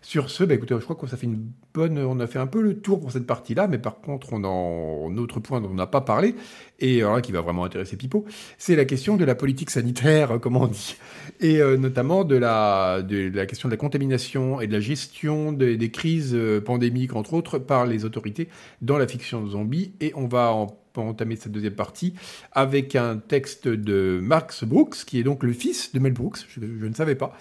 [0.04, 1.98] Sur ce, bah écoutez, je crois que ça fait une bonne.
[1.98, 4.48] On a fait un peu le tour pour cette partie-là, mais par contre, on a
[4.48, 6.36] un autre point dont on n'a pas parlé,
[6.82, 8.26] et qui va vraiment intéresser Pipo,
[8.58, 10.98] c'est la question de la politique sanitaire, comme on dit,
[11.40, 15.90] et euh, notamment de la, de question de la contamination et de la gestion des
[15.90, 18.50] crises euh, pandémiques, entre autres, par les autorités
[18.82, 20.68] dans la fiction zombie, et on va en
[21.02, 22.14] entamer cette deuxième partie
[22.52, 26.60] avec un texte de Max Brooks, qui est donc le fils de Mel Brooks, je,
[26.62, 27.38] je ne savais pas,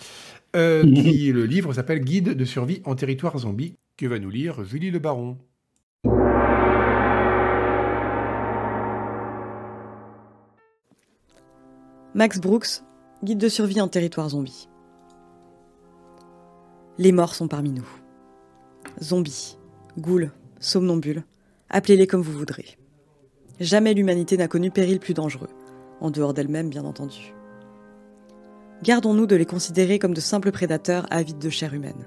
[0.57, 4.65] euh, qui, le livre s'appelle Guide de survie en territoire zombie, que va nous lire
[4.65, 5.39] Julie Le Baron?
[12.15, 12.83] Max Brooks,
[13.25, 14.69] Guide de survie en territoire zombie.
[16.99, 17.89] Les morts sont parmi nous.
[19.01, 19.57] Zombies,
[19.97, 21.25] ghouls, somnambules,
[21.71, 22.77] appelez-les comme vous voudrez.
[23.61, 25.51] Jamais l'humanité n'a connu péril plus dangereux,
[26.01, 27.35] en dehors d'elle-même bien entendu
[28.83, 32.07] gardons-nous de les considérer comme de simples prédateurs avides de chair humaine.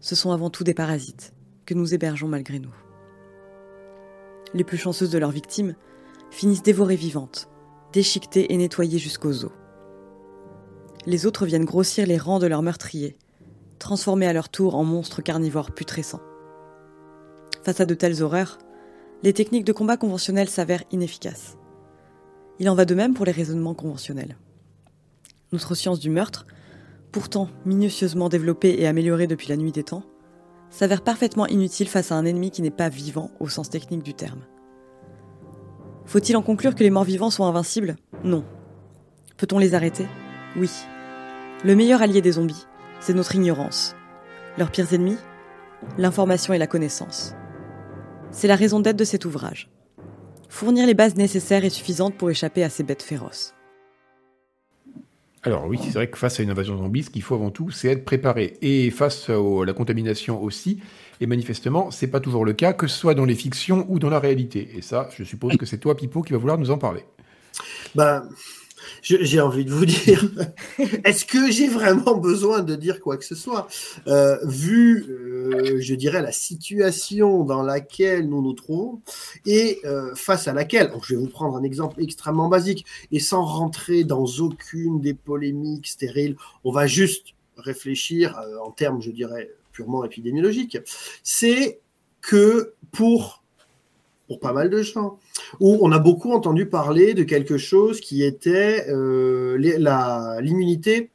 [0.00, 1.34] Ce sont avant tout des parasites
[1.66, 2.74] que nous hébergeons malgré nous.
[4.54, 5.74] Les plus chanceuses de leurs victimes
[6.30, 7.48] finissent dévorées vivantes,
[7.92, 9.52] déchiquetées et nettoyées jusqu'aux os.
[11.06, 13.16] Les autres viennent grossir les rangs de leurs meurtriers,
[13.78, 16.22] transformés à leur tour en monstres carnivores putrescents.
[17.62, 18.58] Face à de telles horreurs,
[19.24, 21.56] les techniques de combat conventionnelles s'avèrent inefficaces.
[22.60, 24.36] Il en va de même pour les raisonnements conventionnels
[25.54, 26.46] notre science du meurtre,
[27.12, 30.02] pourtant minutieusement développée et améliorée depuis la nuit des temps,
[30.68, 34.12] s'avère parfaitement inutile face à un ennemi qui n'est pas vivant au sens technique du
[34.12, 34.40] terme.
[36.04, 37.96] Faut-il en conclure que les morts vivants sont invincibles?
[38.24, 38.44] Non.
[39.38, 40.06] Peut-on les arrêter?
[40.56, 40.70] Oui.
[41.64, 42.66] Le meilleur allié des zombies,
[43.00, 43.94] c'est notre ignorance.
[44.58, 45.16] Leurs pires ennemis
[45.98, 47.34] L'information et la connaissance.
[48.34, 49.70] C'est la raison d'être de cet ouvrage.
[50.48, 53.54] Fournir les bases nécessaires et suffisantes pour échapper à ces bêtes féroces.
[55.44, 57.70] Alors oui, c'est vrai que face à une invasion zombie, ce qu'il faut avant tout,
[57.70, 58.58] c'est être préparé.
[58.60, 60.80] Et face à la contamination aussi,
[61.20, 64.10] et manifestement, c'est pas toujours le cas, que ce soit dans les fictions ou dans
[64.10, 64.68] la réalité.
[64.74, 67.04] Et ça, je suppose que c'est toi, Pipo, qui va vouloir nous en parler.
[67.94, 68.28] Ben,
[69.02, 70.28] j'ai envie de vous dire,
[71.04, 73.66] est-ce que j'ai vraiment besoin de dire quoi que ce soit?
[74.06, 79.00] Euh, Vu, euh, je dirais, la situation dans laquelle nous nous trouvons
[79.46, 83.44] et euh, face à laquelle, je vais vous prendre un exemple extrêmement basique et sans
[83.44, 90.04] rentrer dans aucune des polémiques stériles, on va juste réfléchir en termes, je dirais, purement
[90.04, 90.78] épidémiologiques.
[91.22, 91.80] C'est
[92.20, 93.43] que pour
[94.26, 95.18] pour pas mal de gens,
[95.60, 99.56] où on a beaucoup entendu parler de quelque chose qui était euh,
[100.40, 101.10] l'immunité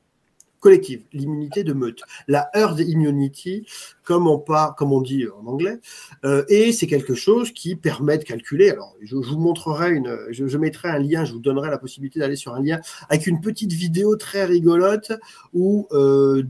[0.59, 3.65] collective, l'immunité de meute, la herd immunity,
[4.09, 4.43] comme on,
[4.75, 5.77] comme on dit en anglais,
[6.25, 8.71] euh, et c'est quelque chose qui permet de calculer.
[8.71, 12.35] Alors, je, vous montrerai une, je, mettrai un lien, je vous donnerai la possibilité d'aller
[12.35, 12.79] sur un lien
[13.09, 15.11] avec une petite vidéo très rigolote
[15.53, 16.41] où euh,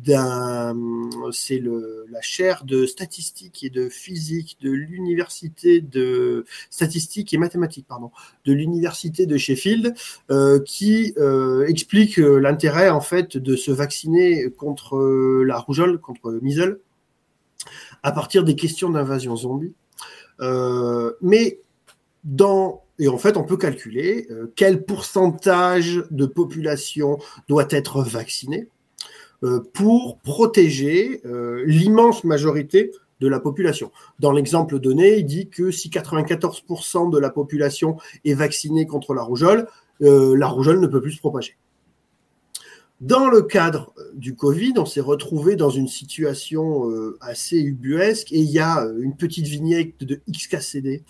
[1.33, 8.11] c'est la chaire de statistique et de physique de l'université de statistique et mathématiques, pardon,
[8.45, 9.93] de l'université de Sheffield,
[10.31, 11.13] euh, qui
[11.67, 14.97] explique l'intérêt en fait de se vacciner contre
[15.43, 16.79] la rougeole, contre measles
[18.03, 19.73] à partir des questions d'invasion zombie.
[20.41, 21.59] Euh, mais
[22.23, 28.67] dans et en fait, on peut calculer euh, quel pourcentage de population doit être vaccinée
[29.43, 31.21] euh, pour protéger
[31.65, 32.91] l'immense majorité
[33.21, 33.91] de la population.
[34.19, 39.21] Dans l'exemple donné, il dit que si 94% de la population est vaccinée contre la
[39.21, 39.67] rougeole,
[39.99, 41.57] la rougeole ne peut plus se propager.
[43.01, 46.91] Dans le cadre du Covid, on s'est retrouvé dans une situation
[47.21, 51.03] assez ubuesque et il y a une petite vignette de XKCD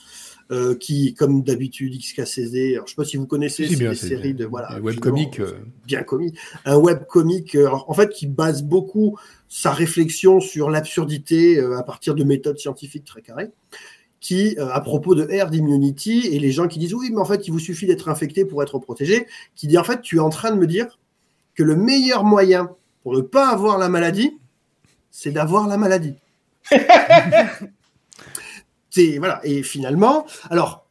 [0.51, 4.33] euh, qui, comme d'habitude, XKCD, alors je ne sais pas si vous connaissez ces séries
[4.33, 5.59] de voilà, webcomic, euh.
[5.85, 6.33] bien commis,
[6.65, 9.15] un webcomic, euh, en fait, qui base beaucoup
[9.47, 13.51] sa réflexion sur l'absurdité à partir de méthodes scientifiques très carrées
[14.21, 17.47] qui, à propos de herd immunity, et les gens qui disent oui, mais en fait,
[17.47, 20.29] il vous suffit d'être infecté pour être protégé, qui dit en fait, tu es en
[20.29, 20.97] train de me dire
[21.59, 24.39] que le meilleur moyen pour ne pas avoir la maladie,
[25.11, 26.15] c'est d'avoir la maladie.
[29.17, 29.41] voilà.
[29.43, 30.87] Et finalement, alors,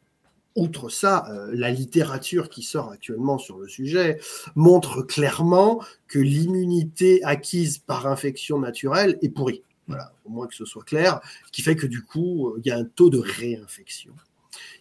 [0.57, 4.21] outre ça, euh, la littérature qui sort actuellement sur le sujet
[4.57, 9.63] montre clairement que l'immunité acquise par infection naturelle est pourrie.
[9.87, 12.71] Voilà, au moins que ce soit clair, ce qui fait que du coup, il y
[12.71, 14.13] a un taux de réinfection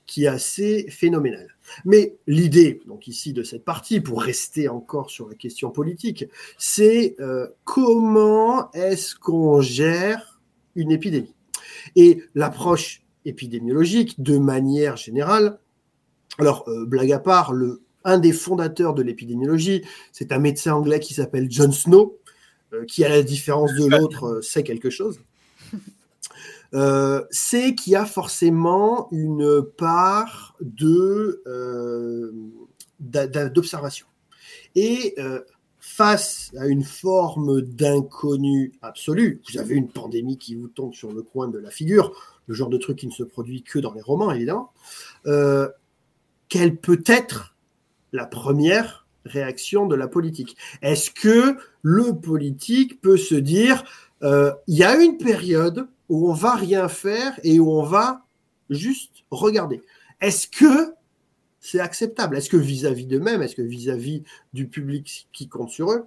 [0.05, 1.47] qui est assez phénoménal.
[1.85, 6.25] Mais l'idée, donc ici de cette partie, pour rester encore sur la question politique,
[6.57, 10.39] c'est euh, comment est-ce qu'on gère
[10.75, 11.33] une épidémie?
[11.95, 15.59] Et l'approche épidémiologique de manière générale.
[16.39, 20.99] Alors, euh, blague à part, le, un des fondateurs de l'épidémiologie, c'est un médecin anglais
[20.99, 22.17] qui s'appelle John Snow,
[22.73, 25.19] euh, qui, à la différence de l'autre, sait quelque chose.
[26.71, 31.43] C'est qu'il y a forcément une part de
[32.99, 34.07] d'observation.
[34.75, 35.15] Et
[35.79, 41.21] face à une forme d'inconnu absolu, vous avez une pandémie qui vous tombe sur le
[41.21, 42.13] coin de la figure,
[42.47, 44.73] le genre de truc qui ne se produit que dans les romans, évidemment,
[45.25, 45.69] euh,
[46.49, 47.55] quelle peut être
[48.11, 50.57] la première réaction de la politique?
[50.81, 53.83] Est-ce que le politique peut se dire,
[54.23, 58.25] euh, il y a une période où on va rien faire et où on va
[58.69, 59.81] juste regarder.
[60.21, 60.93] Est-ce que
[61.59, 62.37] c'est acceptable?
[62.37, 66.05] Est-ce que vis-à-vis d'eux-mêmes, est-ce que vis-à-vis du public qui compte sur eux,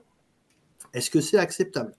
[0.95, 1.95] est-ce que c'est acceptable?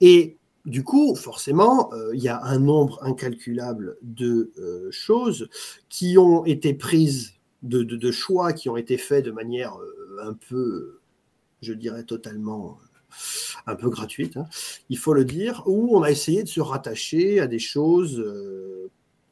[0.00, 5.48] Et du coup, forcément, euh, il y a un nombre incalculable de euh, choses
[5.88, 11.00] qui ont été prises, de, choix qui ont été faits de manière euh, un peu,
[11.62, 12.78] je dirais, totalement
[13.66, 14.46] un peu gratuite, hein,
[14.88, 18.24] il faut le dire, où on a essayé de se rattacher à des choses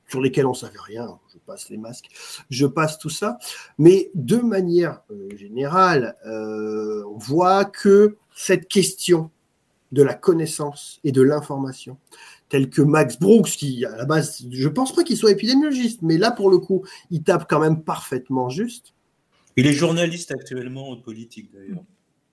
[0.09, 1.19] sur lesquelles on ne savait rien.
[1.33, 2.11] Je passe les masques,
[2.51, 3.39] je passe tout ça.
[3.79, 5.03] Mais de manière
[5.37, 9.31] générale, on voit que cette question
[9.93, 11.97] de la connaissance et de l'information,
[12.49, 16.19] tel que Max Brooks, qui à la base, je pense pas qu'il soit épidémiologiste, mais
[16.19, 18.95] là pour le coup, il tape quand même parfaitement juste.
[19.57, 21.83] Il est journaliste actuellement en politique d'ailleurs.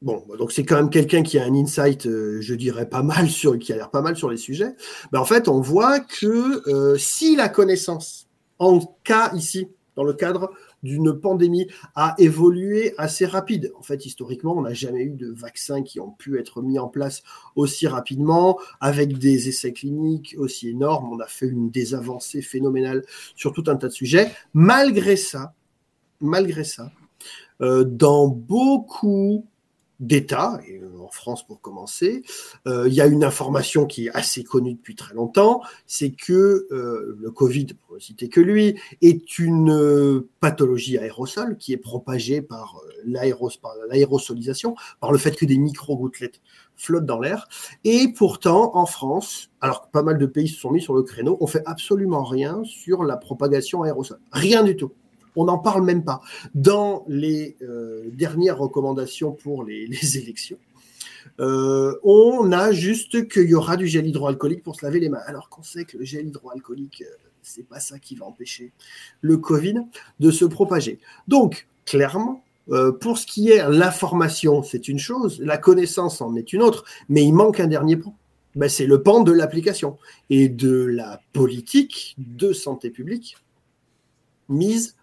[0.04, 3.30] Bon, donc c'est quand même quelqu'un qui a un insight, euh, je dirais pas mal
[3.30, 4.76] sur, qui a l'air pas mal sur les sujets.
[5.14, 8.28] Ben, en fait, on voit que euh, si la connaissance,
[8.60, 10.52] en cas ici, dans le cadre
[10.82, 13.72] d'une pandémie a évolué assez rapide.
[13.80, 16.90] En fait, historiquement, on n'a jamais eu de vaccins qui ont pu être mis en
[16.90, 17.24] place
[17.56, 21.14] aussi rapidement, avec des essais cliniques aussi énormes.
[21.14, 23.06] On a fait une des avancées phénoménales
[23.38, 24.34] sur tout un tas de sujets.
[24.54, 25.54] Malgré ça,
[26.20, 26.92] malgré ça,
[27.62, 29.46] euh, dans beaucoup
[30.04, 32.24] d'État, euh, en France pour commencer,
[32.68, 36.68] euh, il y a une information qui est assez connue depuis très longtemps, c'est que
[36.72, 42.42] euh, le Covid, pour ne citer que lui, est une pathologie aérosol qui est propagée
[42.42, 46.42] par l'aérosolisation, par le fait que des micro-gouttelettes
[46.76, 47.48] flottent dans l'air.
[47.84, 51.04] Et pourtant, en France, alors que pas mal de pays se sont mis sur le
[51.04, 54.20] créneau, on fait absolument rien sur la propagation aérosol.
[54.32, 54.92] Rien du tout.
[55.36, 56.22] On n'en parle même pas.
[56.56, 60.58] Dans les euh, dernières recommandations pour les, élections,
[61.40, 65.22] euh, on a juste qu'il y aura du gel hydroalcoolique pour se laver les mains.
[65.26, 68.72] Alors qu'on sait que le gel hydroalcoolique, euh, c'est pas ça qui va empêcher
[69.22, 69.76] le Covid
[70.20, 71.00] de se propager.
[71.28, 72.44] Donc, clairement,
[73.02, 77.22] pour ce qui est l'information, c'est une chose, la connaissance en est une autre, mais
[77.26, 78.14] il manque un dernier point.
[78.56, 79.98] Ben, c'est le pan de l'application
[80.30, 83.38] et de la politique de santé publique
[84.48, 84.96] mise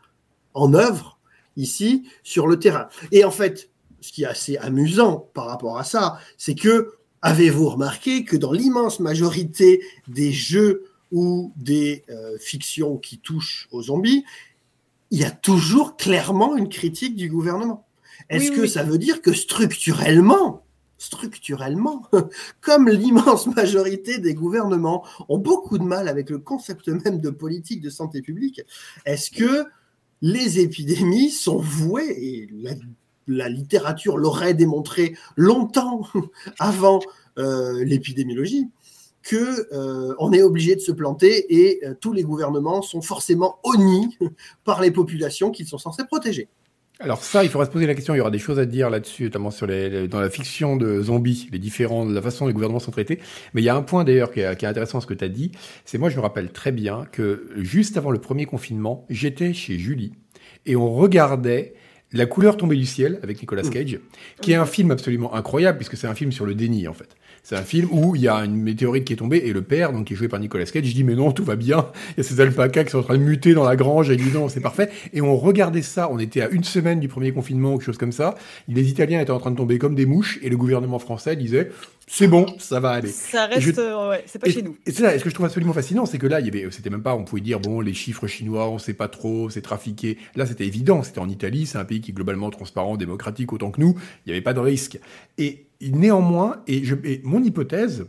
[0.54, 1.18] en œuvre
[1.56, 2.88] ici sur le terrain.
[3.12, 3.70] Et en fait,
[4.00, 8.52] ce qui est assez amusant par rapport à ça, c'est que avez-vous remarqué que dans
[8.52, 14.24] l'immense majorité des jeux ou des euh, fictions qui touchent aux zombies,
[15.10, 17.86] il y a toujours clairement une critique du gouvernement?
[18.28, 20.64] Est-ce que ça veut dire que structurellement,
[20.98, 22.06] structurellement,
[22.60, 27.80] comme l'immense majorité des gouvernements ont beaucoup de mal avec le concept même de politique
[27.80, 28.60] de santé publique,
[29.04, 29.66] est-ce que
[30.22, 32.48] les épidémies sont vouées, et
[33.26, 36.02] la, littérature l'aurait démontré longtemps
[36.58, 37.00] avant
[37.38, 38.68] euh, l'épidémiologie,
[39.22, 44.16] que euh, est obligé de se planter et euh, tous les gouvernements sont forcément honnis
[44.64, 46.48] par les populations qu'ils sont censés protéger.
[47.02, 48.14] Alors ça, il faudra se poser la question.
[48.14, 51.00] Il y aura des choses à dire là-dessus, notamment sur les, dans la fiction de
[51.00, 53.20] zombies, les différents, la façon dont les gouvernements sont traités.
[53.54, 55.30] Mais il y a un point d'ailleurs qui, qui, est intéressant, ce que tu as
[55.30, 55.50] dit.
[55.86, 59.78] C'est moi, je me rappelle très bien que juste avant le premier confinement, j'étais chez
[59.78, 60.12] Julie
[60.66, 61.72] et on regardait
[62.12, 63.70] La couleur tombée du ciel avec Nicolas mmh.
[63.70, 63.98] Cage,
[64.40, 67.08] qui est un film absolument incroyable puisque c'est un film sur le déni en fait.
[67.42, 69.92] C'est un film où il y a une météorite qui est tombée et le père,
[69.92, 71.86] donc qui est joué par Nicolas Cage, dis mais non, tout va bien.
[72.10, 74.14] Il y a ces alpacas qui sont en train de muter dans la grange et
[74.14, 74.90] il dit non, c'est parfait.
[75.12, 77.98] Et on regardait ça, on était à une semaine du premier confinement ou quelque chose
[77.98, 78.34] comme ça.
[78.68, 81.70] Les Italiens étaient en train de tomber comme des mouches et le gouvernement français disait
[82.06, 83.08] c'est bon, ça va aller.
[83.08, 84.76] Ça reste, euh, ouais, c'est pas chez nous.
[84.84, 86.70] Et c'est là, ce que je trouve absolument fascinant, c'est que là, il y avait,
[86.72, 89.62] c'était même pas, on pouvait dire, bon, les chiffres chinois, on sait pas trop, c'est
[89.62, 90.18] trafiqué.
[90.34, 93.70] Là, c'était évident, c'était en Italie, c'est un pays qui est globalement transparent, démocratique autant
[93.70, 93.94] que nous,
[94.26, 94.98] il n'y avait pas de risque.
[95.38, 98.06] Et néanmoins, et, je, et mon hypothèse,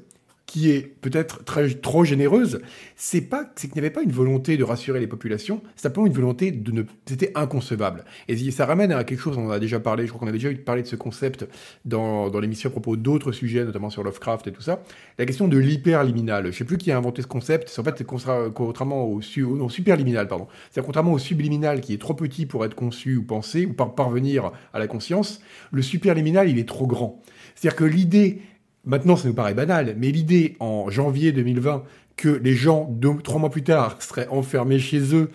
[0.52, 1.46] qui est peut-être
[1.80, 2.60] trop généreuse,
[2.98, 6.08] c'est pas c'est qu'il n'y avait pas une volonté de rassurer les populations, c'est simplement
[6.08, 8.04] une volonté de ne c'était inconcevable.
[8.28, 10.34] Et ça ramène à quelque chose, on en a déjà parlé, je crois qu'on a
[10.34, 11.48] déjà parlé de ce concept
[11.86, 14.84] dans, l'émission à propos d'autres sujets, notamment sur Lovecraft et tout ça,
[15.18, 16.48] la question de l'hyperliminal.
[16.48, 20.28] Je sais plus qui a inventé ce concept, en fait c'est contrairement au, non, superliminal,
[20.28, 20.50] pardon.
[20.70, 23.96] C'est contrairement au subliminal qui est trop petit pour être conçu ou pensé ou par
[23.96, 25.40] parvenir à la conscience,
[25.72, 27.22] le superliminal il est trop grand.
[27.56, 28.42] C'est-à-dire que l'idée
[28.84, 31.84] Maintenant, ça nous paraît banal, mais l'idée en janvier 2020
[32.18, 32.92] que les gens,
[33.24, 35.30] trois mois plus tard, seraient enfermés chez eux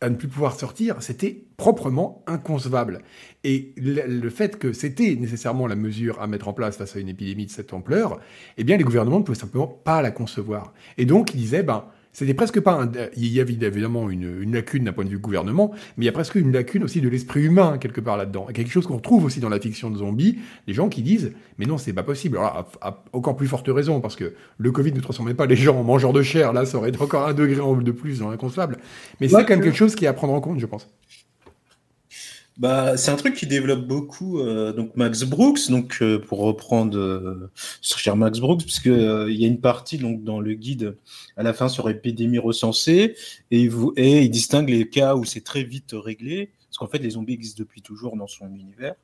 [0.00, 3.02] à ne plus pouvoir sortir, c'était proprement inconcevable.
[3.44, 7.08] Et le, fait que c'était nécessairement la mesure à mettre en place face à une
[7.08, 8.18] épidémie de cette ampleur,
[8.56, 10.72] eh bien, les gouvernements ne pouvaient simplement pas la concevoir.
[10.96, 14.54] Et donc, ils disaient, ben, c'était presque pas un, il y avait évidemment une, une
[14.54, 17.08] lacune d'un point de vue gouvernement, mais il y a presque une lacune aussi de
[17.08, 18.46] l'esprit humain quelque part là-dedans.
[18.52, 21.66] Quelque chose qu'on retrouve aussi dans la fiction de zombies, des gens qui disent mais
[21.66, 22.38] non c'est pas possible.
[22.38, 25.78] Alors à, encore plus forte raison parce que le Covid ne transformait pas les gens
[25.78, 28.78] en mangeurs de chair, là ça aurait été encore un degré de plus dans l'inconcevable.
[29.20, 30.88] Mais c'est quand même quelque chose qui est à prendre en compte, je pense.
[32.60, 36.98] Bah, c'est un truc qui développe beaucoup euh, donc Max Brooks donc euh, pour reprendre
[36.98, 37.50] euh,
[37.80, 40.98] cher Max Brooks puisque il y a une partie donc dans le guide
[41.38, 43.16] à la fin sur épidémie recensée
[43.50, 46.98] et, vous, et il distingue les cas où c'est très vite réglé parce qu'en fait,
[46.98, 48.94] les zombies existent depuis toujours dans son univers.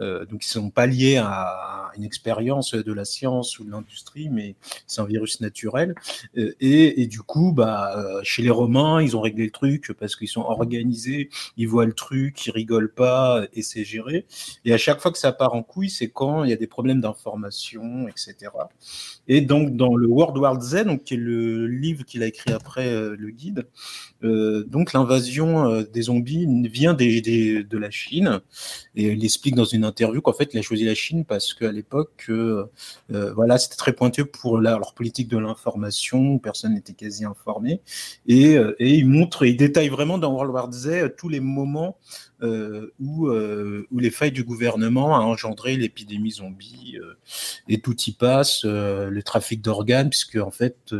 [0.00, 3.70] Euh, donc, ils ne sont pas liés à une expérience de la science ou de
[3.70, 4.54] l'industrie, mais
[4.86, 5.94] c'est un virus naturel.
[6.36, 9.94] Euh, et, et, du coup, bah, euh, chez les Romains, ils ont réglé le truc
[9.98, 14.26] parce qu'ils sont organisés, ils voient le truc, ils rigolent pas et c'est géré.
[14.66, 16.66] Et à chaque fois que ça part en couille, c'est quand il y a des
[16.66, 18.52] problèmes d'information, etc.
[19.26, 22.52] Et donc, dans le World War Z, donc, qui est le livre qu'il a écrit
[22.52, 23.66] après le guide,
[24.66, 28.40] donc l'invasion des zombies vient de la Chine.
[28.94, 31.72] Et il explique dans une interview qu'en fait, il a choisi la Chine parce qu'à
[31.72, 37.80] l'époque, euh, voilà, c'était très pointu pour leur politique de l'information, personne n'était quasi informé.
[38.26, 41.98] Et, euh, et, il montre, il détaille vraiment dans World War Z tous les moments
[42.35, 47.14] euh, où, euh, où, les failles du gouvernement a engendré l'épidémie zombie euh,
[47.68, 50.94] et tout y passe, le trafic d'organes, puisque en fait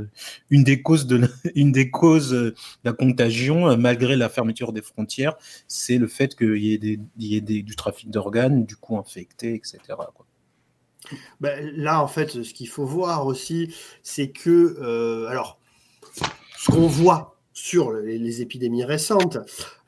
[0.51, 4.83] une des causes de la, une des causes de la contagion, malgré la fermeture des
[4.83, 5.37] frontières,
[5.69, 9.79] c'est le fait qu'il y ait, du trafic d'organes, du coup infectés, etc.
[11.41, 15.61] Ben, là, en fait, ce qu'il faut voir aussi, c'est que, alors,
[16.59, 19.39] ce qu'on voit sur les, épidémies récentes,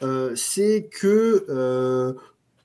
[0.03, 2.15] euh, c'est que euh,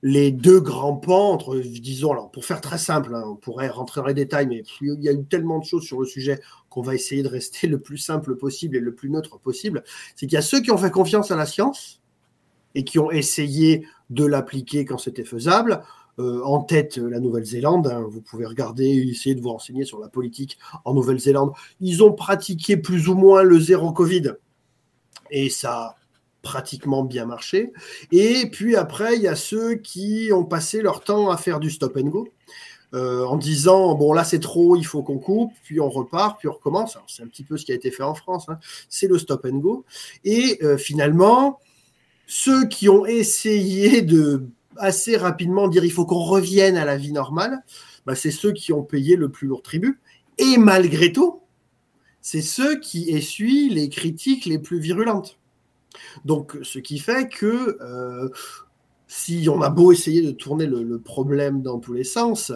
[0.02, 4.00] les deux grands pans, entre, disons, alors pour faire très simple, hein, on pourrait rentrer
[4.00, 6.40] dans les détails, mais il y a eu tellement de choses sur le sujet
[6.70, 9.84] qu'on va essayer de rester le plus simple possible et le plus neutre possible.
[10.16, 12.02] C'est qu'il y a ceux qui ont fait confiance à la science
[12.74, 15.84] et qui ont essayé de l'appliquer quand c'était faisable.
[16.20, 17.88] Euh, en tête la Nouvelle-Zélande.
[17.88, 18.06] Hein.
[18.08, 21.54] vous pouvez regarder, essayer de vous renseigner sur la politique en Nouvelle-Zélande.
[21.82, 24.34] Ils ont pratiqué plus ou moins le zéro Covid
[25.32, 25.96] et ça a
[26.42, 27.72] pratiquement bien marché.
[28.12, 31.72] Et puis après, il y a ceux qui ont passé leur temps à faire du
[31.72, 32.28] stop and go.
[32.94, 36.48] Euh, en disant bon là c'est trop, il faut qu'on coupe, puis on repart, puis
[36.48, 36.96] on recommence.
[37.08, 38.46] C'est un petit peu ce qui a été fait en France.
[38.50, 38.60] Hein.
[38.88, 39.84] C'est le stop and go.
[40.24, 41.60] Et euh, finalement,
[42.28, 44.44] ceux qui ont essayé de
[44.78, 47.64] assez rapidement dire il faut qu'on revienne à la vie normale,
[48.06, 50.00] bah, c'est ceux qui ont payé le plus lourd tribut.
[50.38, 51.42] Et malgré tout,
[52.24, 55.38] c'est ceux qui essuient les critiques les plus virulentes.
[56.26, 58.30] Donc, ce qui fait que euh,
[59.08, 62.54] si on a beau essayer de tourner le, problème dans tous les sens,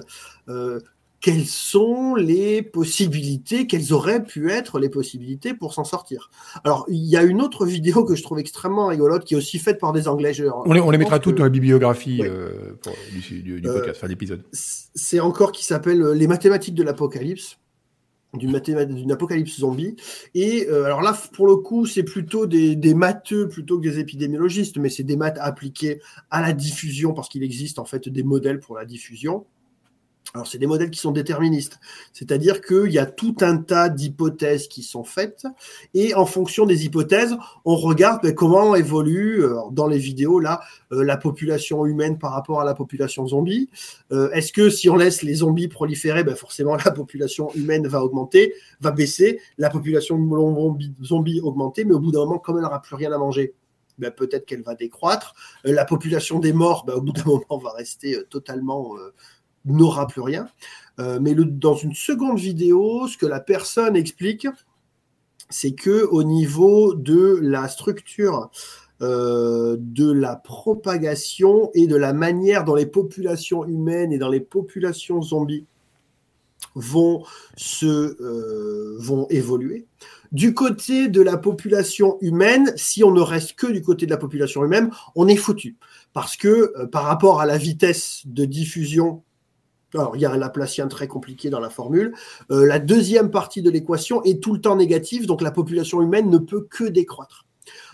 [0.48, 0.80] euh,
[1.20, 6.32] quelles sont les possibilités, quelles auraient pu être les possibilités pour s'en sortir?
[6.64, 9.60] Alors, il y a une autre vidéo que je trouve extrêmement rigolote, qui est aussi
[9.60, 10.32] faite par des Anglais.
[10.66, 12.78] on, les, on les mettra toutes dans la bibliographie euh,
[13.12, 14.44] du, du, podcast, enfin l'épisode.
[14.54, 17.58] C'est encore qui s'appelle Les mathématiques de l'apocalypse
[18.38, 19.96] d'une apocalypse zombie.
[20.34, 24.00] Et euh, alors là, pour le coup, c'est plutôt des, des, matheux plutôt que des
[24.00, 28.24] épidémiologistes, mais c'est des maths appliqués à la diffusion parce qu'il existe en fait des
[28.24, 29.46] modèles pour la diffusion.
[30.34, 31.80] Alors, c'est des modèles qui sont déterministes,
[32.14, 35.46] c'est-à-dire qu'il y a tout un tas d'hypothèses qui sont faites,
[35.94, 40.62] et en fonction des hypothèses, on regarde ben, comment évolue, euh, dans les vidéos, là,
[40.92, 43.70] euh, la population humaine par rapport à la population zombie.
[44.12, 48.04] Euh, est-ce que si on laisse les zombies proliférer, ben, forcément, la population humaine va
[48.04, 50.18] augmenter, va baisser, la population
[51.04, 53.54] zombie augmenter, mais au bout d'un moment, comme elle n'aura plus rien à manger,
[53.98, 55.34] ben, peut-être qu'elle va décroître.
[55.64, 58.96] la population des morts, au bout d'un moment, va rester totalement
[59.68, 60.48] n'aura plus rien.
[61.00, 64.48] Euh, mais dans une seconde vidéo, ce que la personne explique,
[65.50, 68.50] c'est que au niveau de la structure
[69.02, 74.40] euh, de la propagation et de la manière dont les populations humaines et dans les
[74.40, 75.66] populations zombies
[76.74, 77.24] vont
[77.56, 79.86] se euh, vont évoluer.
[80.32, 84.18] Du côté de la population humaine, si on ne reste que du côté de la
[84.18, 85.78] population humaine, on est foutu
[86.12, 89.24] parce que par rapport à la vitesse de diffusion
[89.94, 92.14] alors, il y a un Laplacien très compliqué dans la formule.
[92.52, 96.30] Euh, la deuxième partie de l'équation est tout le temps négative, donc la population humaine
[96.30, 97.46] ne peut que décroître.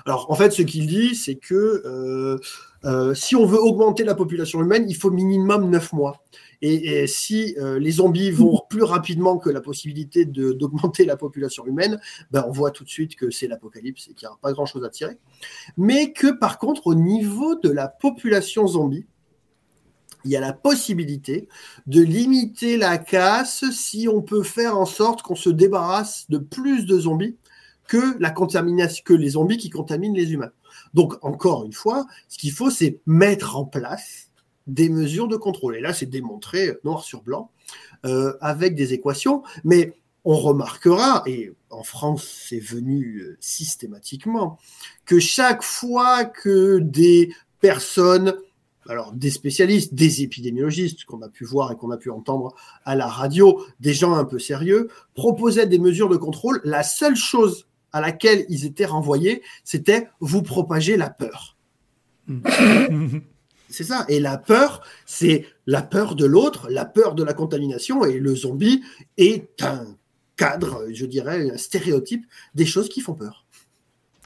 [0.05, 1.53] Alors, en fait, ce qu'il dit, c'est que
[1.85, 2.37] euh,
[2.83, 6.23] euh, si on veut augmenter la population humaine, il faut minimum 9 mois.
[6.61, 11.99] Et, si les zombies vont plus rapidement que la possibilité d'augmenter la population humaine,
[12.31, 14.85] ben on voit tout de suite que c'est l'apocalypse et qu'il n'y a pas grand-chose
[14.85, 15.17] à tirer.
[15.75, 19.05] Mais que par contre, au niveau de la population zombie,
[20.25, 21.47] il y a la possibilité
[21.87, 26.85] de limiter la casse si on peut faire en sorte qu'on se débarrasse de plus
[26.85, 27.35] de zombies
[27.87, 30.51] que la contamination, que les zombies qui contaminent les humains.
[30.93, 34.29] Donc, encore une fois, ce qu'il faut, c'est mettre en place
[34.67, 35.75] des mesures de contrôle.
[35.75, 37.51] Et là, c'est démontré noir sur blanc
[38.05, 39.43] euh, avec des équations.
[39.63, 39.93] Mais
[40.25, 44.57] on remarquera, et en France, c'est venu euh, systématiquement,
[45.05, 48.33] que chaque fois que des personnes
[48.87, 52.55] alors des spécialistes, des épidémiologistes qu'on a pu voir et qu'on a pu entendre
[52.85, 56.61] à la radio, des gens un peu sérieux, proposaient des mesures de contrôle.
[56.63, 61.57] La seule chose à laquelle ils étaient renvoyés, c'était vous propager la peur.
[63.69, 64.05] c'est ça.
[64.09, 68.35] Et la peur, c'est la peur de l'autre, la peur de la contamination, et le
[68.35, 68.83] zombie
[69.17, 69.85] est un
[70.35, 72.25] cadre, je dirais, un stéréotype
[72.55, 73.45] des choses qui font peur.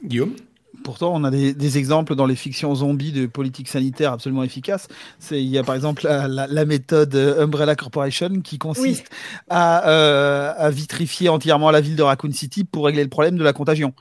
[0.04, 0.36] Guillaume?
[0.84, 4.88] Pourtant, on a des, exemples dans les fictions zombies de politique sanitaire absolument efficaces.
[5.32, 9.10] Il y a par exemple la, méthode Umbrella Corporation qui consiste
[9.52, 13.54] euh, à, vitrifier entièrement la ville de Raccoon City pour régler le problème de la
[13.54, 13.94] contagion.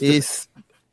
[0.00, 0.20] Et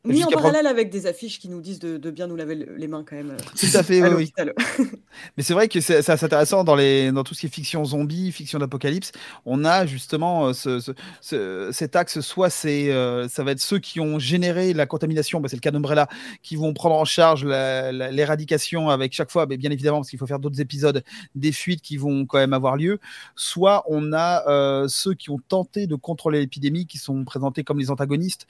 [0.04, 3.04] mis en parallèle avec des affiches qui nous disent de, bien nous laver les mains
[3.08, 3.38] quand même.
[3.60, 4.34] Tout à fait, oui.
[5.38, 7.84] Mais c'est vrai que c'est assez intéressant dans, les, dans tout ce qui est fiction
[7.86, 9.12] zombie, fiction d'apocalypse.
[9.46, 14.00] On a justement euh, ce, cet axe, soit c'est, euh, ça va être ceux qui
[14.00, 16.08] ont généré la contamination, bah, c'est le cas d'Umbrella,
[16.42, 20.28] qui vont prendre en charge l'éradication avec chaque fois, mais bien évidemment, parce qu'il faut
[20.28, 21.04] faire d'autres épisodes,
[21.36, 23.00] des fuites qui vont quand même avoir lieu.
[23.36, 27.80] Soit on a euh, ceux qui ont tenté de contrôler l'épidémie, qui sont présentés comme
[27.80, 28.48] les antagonistes.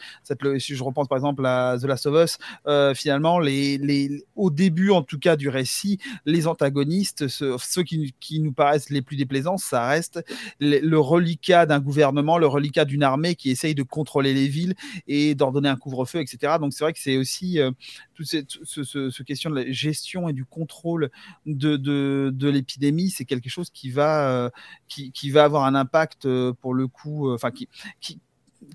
[0.59, 2.37] si je repense par exemple The Last of Us,
[2.67, 8.13] euh, finalement, les, les, au début en tout cas du récit, les antagonistes, ceux, qui,
[8.19, 10.23] qui, nous paraissent les plus déplaisants, ça reste
[10.59, 14.75] le, reliquat d'un gouvernement, le reliquat d'une armée qui essaye de contrôler les villes
[15.07, 16.53] et d'ordonner un couvre-feu, etc.
[16.59, 17.71] Donc c'est vrai que c'est aussi euh,
[18.13, 21.09] toute cette ce, question de la gestion et du contrôle
[21.45, 24.49] de, de, de l'épidémie, c'est quelque chose qui va, euh,
[24.87, 26.27] qui, qui, va avoir un impact
[26.61, 27.67] pour le coup, enfin qui,
[27.99, 28.19] qui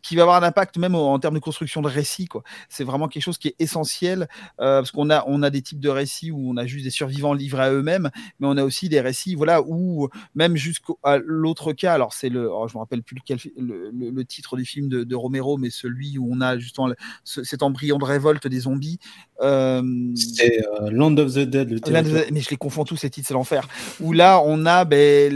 [0.02, 2.28] qui va avoir un impact même en termes de construction de récits.
[2.68, 4.28] C'est vraiment quelque chose qui est essentiel
[4.60, 6.90] euh, parce qu'on a, on a des types de récits où on a juste des
[6.90, 8.10] survivants livrés à eux-mêmes,
[8.40, 12.50] mais on a aussi des récits voilà, où même jusqu'à l'autre cas, alors c'est le,
[12.50, 16.18] oh, je me rappelle plus lequel, le, le, titre du film de, Romero, mais celui
[16.18, 16.90] où on a justement
[17.24, 18.98] cet embryon de révolte des zombies.
[19.40, 19.82] Euh,
[20.14, 23.34] c'est euh, Land of the Dead, le mais je les confonds tous ces titres, c'est
[23.34, 23.68] l'enfer.
[24.00, 25.32] Où là, on a ben,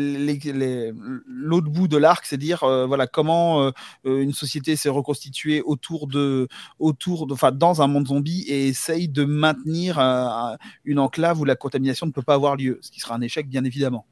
[1.26, 3.72] l'autre bout de l'arc, c'est dire voilà comment
[4.04, 9.08] une société s'est reconstituée autour de, autour de, enfin, dans un monde zombie et essaye
[9.08, 13.00] de maintenir euh, une enclave où la contamination ne peut pas avoir lieu, ce qui
[13.00, 14.06] sera un échec bien évidemment.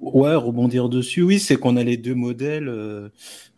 [0.00, 2.68] Ouais, rebondir dessus, oui, c'est qu'on a les deux modèles.
[2.68, 3.10] Euh,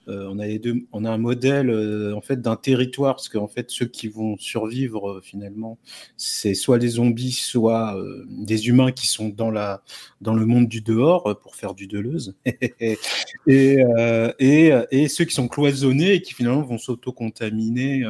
[0.08, 1.70] euh, on, a les deux, on a un modèle
[2.14, 5.78] en fait d'un territoire, parce qu'en fait, ceux qui vont survivre finalement,
[6.16, 7.96] c'est soit les zombies, soit
[8.28, 9.82] des humains qui sont dans, la,
[10.20, 12.98] dans le monde du dehors, pour faire du Deleuze, et,
[13.46, 18.04] et, et, ceux qui sont cloisonnés et qui finalement vont s'auto-contaminer.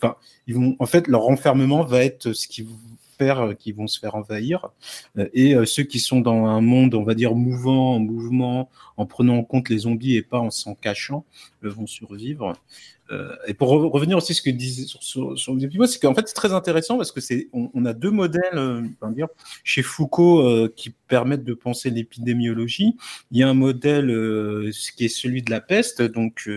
[0.00, 0.16] Enfin,
[0.46, 2.66] ils vont, en fait, leur enfermement va être ce qui
[3.22, 4.68] euh, qui vont se faire envahir,
[5.18, 8.70] euh, et euh, ceux qui sont dans un monde, on va dire, mouvant, en mouvement,
[8.96, 11.24] en prenant en compte les zombies et pas en s'en cachant,
[11.62, 12.52] vont survivre.
[13.48, 16.34] et pour revenir aussi à ce que disait sur, sur, sur c'est qu'en fait c'est
[16.34, 19.26] très intéressant parce que c'est on, a deux modèles dire,
[19.64, 22.96] chez Foucault qui permettent de penser l'épidémiologie.
[23.32, 24.08] Il y a un modèle
[24.72, 26.48] ce qui est celui de la peste, donc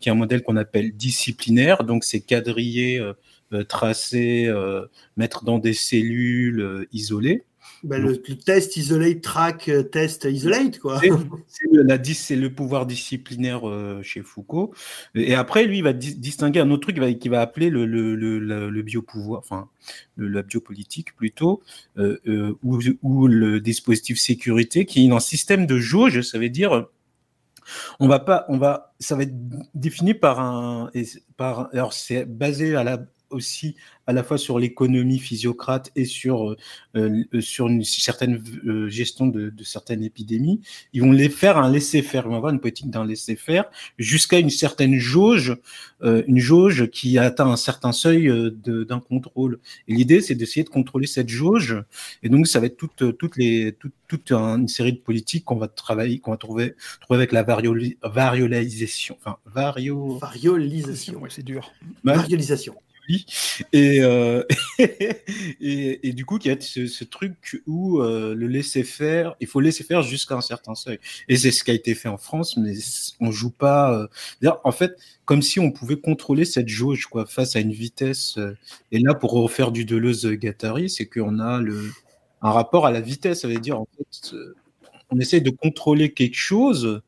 [0.00, 3.02] qui est un modèle qu'on appelle disciplinaire, donc c'est quadrillé
[3.64, 4.86] tracer, euh,
[5.16, 7.44] mettre dans des cellules euh, isolées.
[7.84, 11.00] Ben, le, test isolate, track, test isolate, quoi.
[11.46, 13.62] C'est le pouvoir disciplinaire
[14.02, 14.74] chez Foucault.
[15.14, 18.16] Et après, lui, il va distinguer un autre truc qu'il va, va appeler le, le,
[18.16, 19.68] le, biopouvoir, enfin,
[20.16, 21.62] la biopolitique plutôt,
[21.96, 26.88] ou, ou, le dispositif sécurité, qui est un système de jauge, ça veut dire
[28.00, 29.34] on va pas, on va, ça va être
[29.74, 30.90] défini par un,
[31.36, 32.98] par, alors c'est basé à la,
[33.30, 33.76] aussi
[34.08, 36.56] à la fois sur l'économie physiocrate et sur, euh,
[36.96, 40.62] euh, sur une certaine euh, gestion de, certaines épidémies.
[40.94, 43.66] Ils vont les faire un laisser-faire, ils vont avoir une politique d'un laisser-faire
[43.98, 45.56] jusqu'à une certaine jauge,
[46.02, 48.32] une jauge qui atteint un certain seuil
[48.64, 49.58] d'un contrôle.
[49.88, 51.76] Et l'idée, c'est d'essayer de contrôler cette jauge.
[52.22, 53.76] Et donc, ça va être toute, toutes les,
[54.08, 59.18] toute, une série de politiques qu'on va travailler, qu'on va trouver, trouver avec la variolalisation.
[59.20, 60.16] Enfin, vario...
[60.18, 61.72] Variolisation, c'est dur.
[62.04, 62.74] Variolisation.
[63.74, 64.44] Euh,
[64.78, 69.46] et, et, du coup, il y a ce, truc où euh, le laisser faire, il
[69.46, 70.98] faut laisser faire jusqu'à un certain seuil.
[71.28, 72.74] Et c'est ce qui a été fait en France, mais
[73.20, 74.08] on joue pas.
[74.42, 74.92] Euh, en fait,
[75.24, 78.38] comme si on pouvait contrôler cette jauge quoi, face à une vitesse.
[78.92, 81.90] et là, pour refaire du Deleuze-Gattari, c'est qu'on a le,
[82.42, 83.42] un rapport à la vitesse.
[83.42, 84.34] Ça veut dire, en fait,
[85.10, 87.02] on essaye de contrôler quelque chose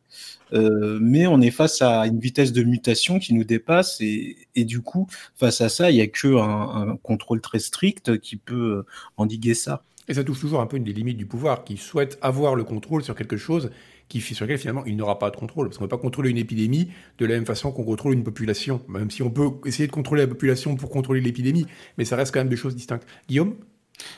[0.52, 4.80] euh, mais on est face à une vitesse de mutation qui nous dépasse et, du
[4.80, 5.06] coup,
[5.36, 9.54] face à ça, il n'y a que un, contrôle très strict qui peut euh, endiguer
[9.54, 9.82] ça.
[10.08, 12.64] Et ça touche toujours un peu une des limites du pouvoir, qui souhaite avoir le
[12.64, 13.70] contrôle sur quelque chose
[14.08, 15.68] qui, sur lequel finalement il n'aura pas de contrôle.
[15.68, 18.24] Parce qu'on ne peut pas contrôler une épidémie de la même façon qu'on contrôle une
[18.24, 18.82] population.
[18.88, 21.66] Même si on peut essayer de contrôler la population pour contrôler l'épidémie,
[21.96, 23.06] mais ça reste quand même des choses distinctes.
[23.28, 23.54] Guillaume?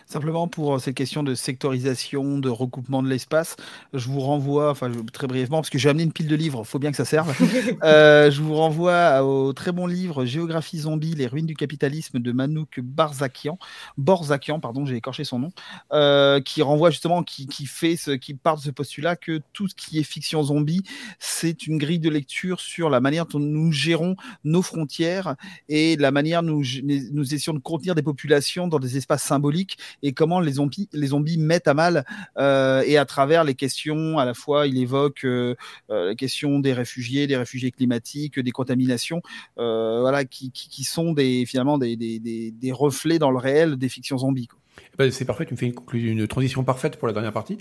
[0.07, 3.57] Simplement pour euh, cette question de sectorisation, de recoupement de l'espace,
[3.93, 6.69] je vous renvoie, enfin très brièvement, parce que j'ai amené une pile de livres, il
[6.69, 7.33] faut bien que ça serve.
[7.83, 12.33] Euh, je vous renvoie au très bon livre Géographie zombie, les ruines du capitalisme de
[12.33, 13.59] Manouk Barzakian,
[13.97, 15.53] Borzakian, pardon, j'ai écorché son nom,
[15.93, 19.75] euh, qui renvoie justement, qui, fait ce, qui part de ce postulat que tout ce
[19.75, 20.83] qui est fiction zombie,
[21.19, 25.37] c'est une grille de lecture sur la manière dont nous gérons nos frontières
[25.69, 26.65] et la manière dont nous,
[27.13, 29.72] nous essayons de contenir des populations dans des espaces symboliques
[30.03, 32.05] et comment les zombies, les zombies mettent à mal
[32.39, 35.55] euh, et à travers les questions, à la fois il évoque euh,
[35.91, 39.23] euh, la question des réfugiés, des réfugiés climatiques, des contaminations,
[39.57, 44.19] voilà, qui, qui, sont des, finalement des, des, des, reflets dans le réel des fictions
[44.19, 44.49] zombies.
[44.79, 47.59] Eh ben, c'est parfait, tu me fais une, une, transition parfaite pour la dernière partie.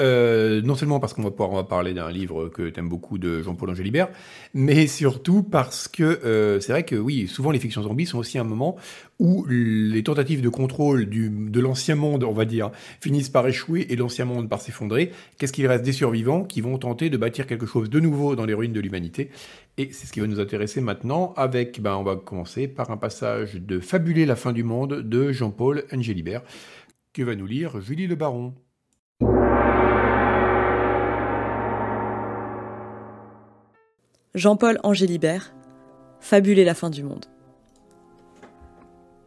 [0.00, 3.42] Euh, non seulement parce qu'on va pouvoir parler d'un livre que tu aimes beaucoup de
[3.42, 4.08] Jean-Paul Angélibert,
[4.52, 8.38] mais surtout parce que euh, c'est vrai que oui, souvent les fictions zombies sont aussi
[8.38, 8.76] un moment
[9.20, 13.96] où les tentatives de contrôle de l'ancien monde, on va dire, finissent par échouer et
[13.96, 15.12] l'ancien monde par s'effondrer.
[15.38, 18.46] Qu'est-ce qu'il reste des survivants qui vont tenter de bâtir quelque chose de nouveau dans
[18.46, 19.30] les ruines de l'humanité?
[19.78, 22.96] Et c'est ce qui va nous intéresser maintenant avec, ben, on va commencer par un
[22.96, 26.42] passage de Fabuler la fin du monde de Jean-Paul Angélibert
[27.12, 28.54] que va nous lire Julie Le Baron?
[34.34, 35.54] Jean-Paul Angélibert,
[36.18, 37.26] Fabuler la fin du monde.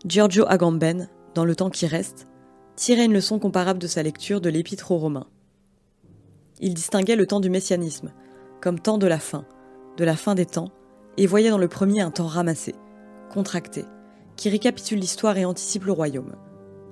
[0.06, 2.28] Giorgio Agamben, dans Le temps qui reste,
[2.76, 5.28] tirait une leçon comparable de sa lecture de l'Épître aux Romains.
[6.60, 8.12] Il distinguait le temps du messianisme,
[8.60, 9.46] comme temps de la fin,
[9.96, 10.72] de la fin des temps,
[11.16, 12.76] et voyait dans le premier un temps ramassé,
[13.32, 13.86] contracté,
[14.36, 16.36] qui récapitule l'histoire et anticipe le royaume.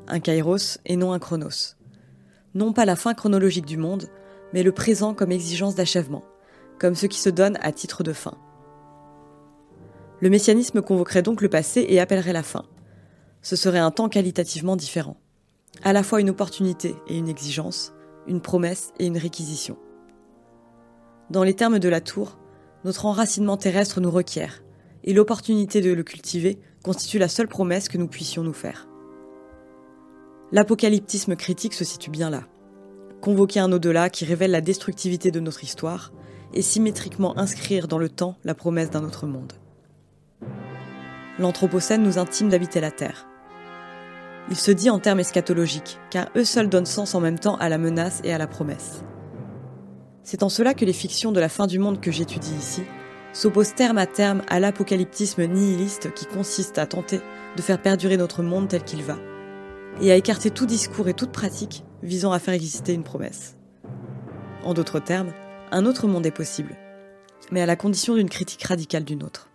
[0.07, 1.75] Un kairos et non un chronos.
[2.53, 4.07] Non pas la fin chronologique du monde,
[4.53, 6.23] mais le présent comme exigence d'achèvement,
[6.79, 8.37] comme ce qui se donne à titre de fin.
[10.21, 12.65] Le messianisme convoquerait donc le passé et appellerait la fin.
[13.41, 15.17] Ce serait un temps qualitativement différent.
[15.83, 17.93] À la fois une opportunité et une exigence,
[18.27, 19.77] une promesse et une réquisition.
[21.29, 22.37] Dans les termes de la tour,
[22.85, 24.63] notre enracinement terrestre nous requiert,
[25.03, 28.87] et l'opportunité de le cultiver constitue la seule promesse que nous puissions nous faire.
[30.51, 32.43] L'apocalyptisme critique se situe bien là.
[33.21, 36.11] Convoquer un au-delà qui révèle la destructivité de notre histoire
[36.55, 39.53] et symétriquement inscrire dans le temps la promesse d'un autre monde.
[41.37, 43.27] L'Anthropocène nous intime d'habiter la Terre.
[44.49, 47.67] Il se dit en termes eschatologiques, car eux seuls donnent sens en même temps à
[47.67, 49.03] la menace et à la promesse.
[50.23, 52.83] C'est en cela que les fictions de la fin du monde que j'étudie ici
[53.33, 57.19] s'opposent terme à terme à l'apocalyptisme nihiliste qui consiste à tenter
[57.57, 59.17] de faire perdurer notre monde tel qu'il va,
[60.01, 63.57] et à écarter tout discours et toute pratique visant à faire exister une promesse.
[64.63, 65.33] En d'autres termes,
[65.71, 66.75] un autre monde est possible,
[67.51, 69.49] mais à la condition d'une critique radicale d'une autre.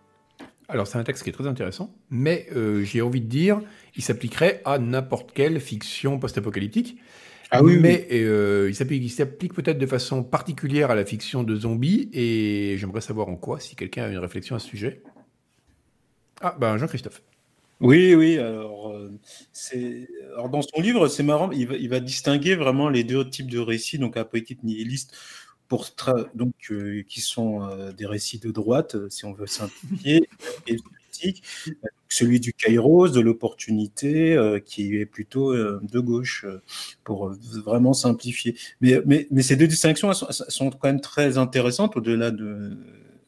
[0.68, 3.60] Alors c'est un texte qui est très intéressant, mais euh, j'ai envie de dire,
[3.96, 6.98] il s'appliquerait à n'importe quelle fiction post-apocalyptique.
[7.50, 12.08] Ah oui, mais euh, il s'applique peut-être de façon particulière à la fiction de zombies,
[12.12, 15.02] et j'aimerais savoir en quoi, si quelqu'un a une réflexion à ce sujet.
[16.40, 17.22] Ah, ben Jean-Christophe.
[17.80, 18.38] Oui, oui.
[18.38, 19.10] Alors, euh,
[20.34, 23.50] alors dans son livre, c'est marrant, il va, il va, distinguer vraiment les deux types
[23.50, 25.16] de récits, donc apocalyptique nihiliste,
[25.70, 25.86] pour
[26.34, 30.28] donc, euh, qui sont euh, des récits de droite, si on veut simplifier,
[30.66, 31.44] et politique,
[32.08, 36.44] celui du kairos, de l'opportunité, qui est plutôt de gauche,
[37.04, 37.30] pour
[37.64, 38.56] vraiment simplifier.
[38.80, 42.76] Mais, mais, mais ces deux distinctions sont quand même très intéressantes au-delà de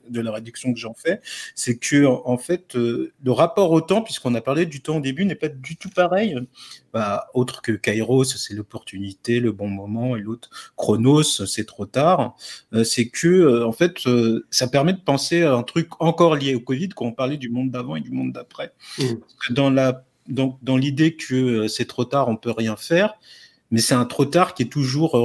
[0.08, 1.20] de la réduction que j'en fais,
[1.54, 5.00] c'est que en fait, euh, le rapport au temps, puisqu'on a parlé du temps au
[5.00, 6.36] début, n'est pas du tout pareil.
[6.92, 12.36] Bah, autre que Kairos, c'est l'opportunité, le bon moment, et l'autre Chronos, c'est trop tard.
[12.72, 14.00] Euh, c'est que euh, en fait,
[14.50, 17.48] ça permet de penser à un truc encore lié au Covid, quand on parlait du
[17.48, 18.72] monde d'avant et du monde d'après.
[18.98, 19.04] Mmh.
[19.50, 23.14] Dans la donc dans l'idée que c'est trop tard, on peut rien faire,
[23.72, 25.18] mais c'est un trop tard qui est toujours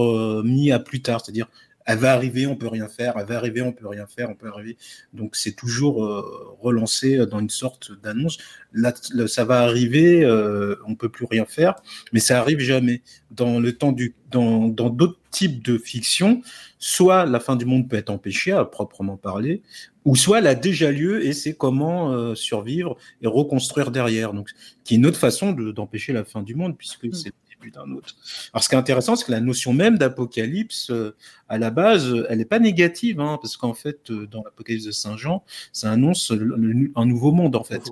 [0.44, 1.48] mis à plus tard, c'est-à-dire
[1.88, 4.36] elle va arriver, on peut rien faire, elle va arriver, on peut rien faire, on
[4.36, 4.78] peut arriver.
[5.14, 8.38] Donc c'est toujours euh, relancé dans une sorte d'annonce.
[8.74, 8.94] Là,
[9.28, 11.76] ça va arriver, euh, on peut plus rien faire,
[12.12, 13.02] mais ça arrive jamais.
[13.32, 16.42] Dans le temps du, dans dans d'autres types de fiction,
[16.78, 19.64] soit la fin du monde peut être empêchée à proprement parler,
[20.04, 24.34] ou soit elle a déjà lieu et c'est comment euh, survivre et reconstruire derrière.
[24.34, 24.50] Donc,
[24.84, 27.14] qui est une autre façon d'empêcher la fin du monde puisque mm.
[27.14, 27.32] c'est
[27.66, 28.16] d'un autre.
[28.54, 31.16] Alors, ce qui est intéressant, c'est que la notion même d'apocalypse, euh,
[31.50, 34.92] à la base, elle n'est pas négative, hein, parce qu'en fait, euh, dans l'Apocalypse de
[34.92, 35.44] Saint Jean,
[35.74, 37.84] ça annonce un nouveau monde, en fait.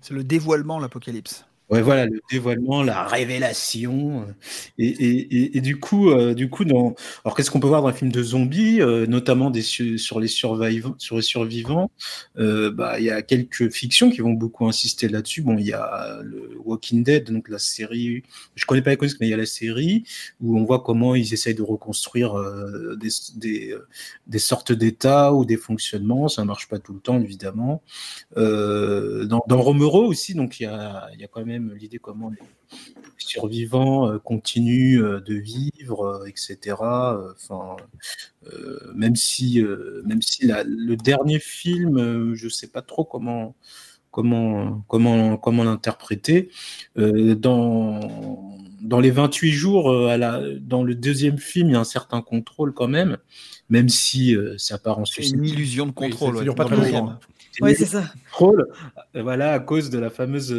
[0.00, 1.44] C'est le dévoilement, l'Apocalypse.
[1.70, 4.22] Ouais, voilà, le dévoilement, la révélation.
[4.22, 4.32] Euh,
[4.76, 6.94] et, et, et, du coup, euh, du coup, dans...
[7.24, 10.94] alors qu'est-ce qu'on peut voir dans un film de zombies, euh, notamment sur les survivants,
[10.98, 11.90] sur les survivants.
[12.36, 15.40] bah, il y a quelques fictions qui vont beaucoup insister là-dessus.
[15.42, 18.22] Bon, il y a le Walking Dead, donc la série.
[18.54, 20.04] Je connais pas les comics, mais il y a la série
[20.42, 22.34] où on voit comment ils essayent de reconstruire
[22.98, 23.08] des,
[24.26, 26.28] des, sortes d'états ou des fonctionnements.
[26.28, 27.82] Ça marche pas tout le temps, évidemment.
[28.36, 32.38] dans, Romero aussi, donc il y a, y a quand même l'idée comment les
[33.32, 36.76] survivants euh, continuent euh, de vivre, euh, etc.
[36.80, 37.76] Enfin,
[38.94, 39.62] même si,
[40.04, 43.54] même si le dernier film, je sais pas trop comment
[44.10, 46.50] comment comment comment l'interpréter.
[46.96, 51.84] dans dans les 28 jours, à la, dans le deuxième film, il y a un
[51.84, 53.16] certain contrôle quand même,
[53.68, 56.36] même si ça part en C'est une illusion de contrôle.
[56.36, 57.18] ça dure pas très longtemps.
[57.60, 58.04] Oui, c'est ça.
[58.30, 58.68] Contrôle,
[59.14, 60.54] voilà, à cause de la fameuse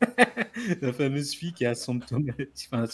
[0.82, 2.68] la fameuse fille qui est asymptomatique.
[2.72, 2.84] Enfin,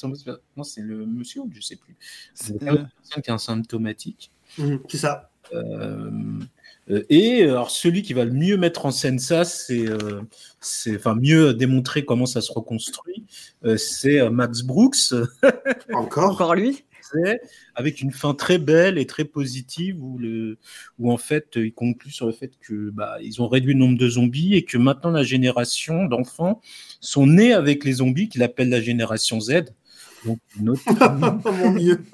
[0.57, 1.97] non, c'est le monsieur, je sais plus.
[2.35, 4.31] C'est la personne qui est asymptomatique.
[4.59, 5.31] Mmh, c'est ça.
[5.53, 6.11] Euh,
[6.91, 10.23] euh, et alors celui qui va le mieux mettre en scène ça, c'est, euh,
[10.61, 13.25] c'est, enfin mieux démontrer comment ça se reconstruit,
[13.77, 15.15] c'est Max Brooks.
[15.93, 16.33] Encore?
[16.33, 16.85] Encore lui?
[17.75, 22.33] Avec une fin très belle et très positive où, en fait il conclut sur le
[22.33, 26.05] fait que bah, ils ont réduit le nombre de zombies et que maintenant la génération
[26.05, 26.61] d'enfants
[27.01, 29.65] sont nés avec les zombies qu'il appelle la génération Z.
[30.25, 32.05] Donc, Mon Dieu,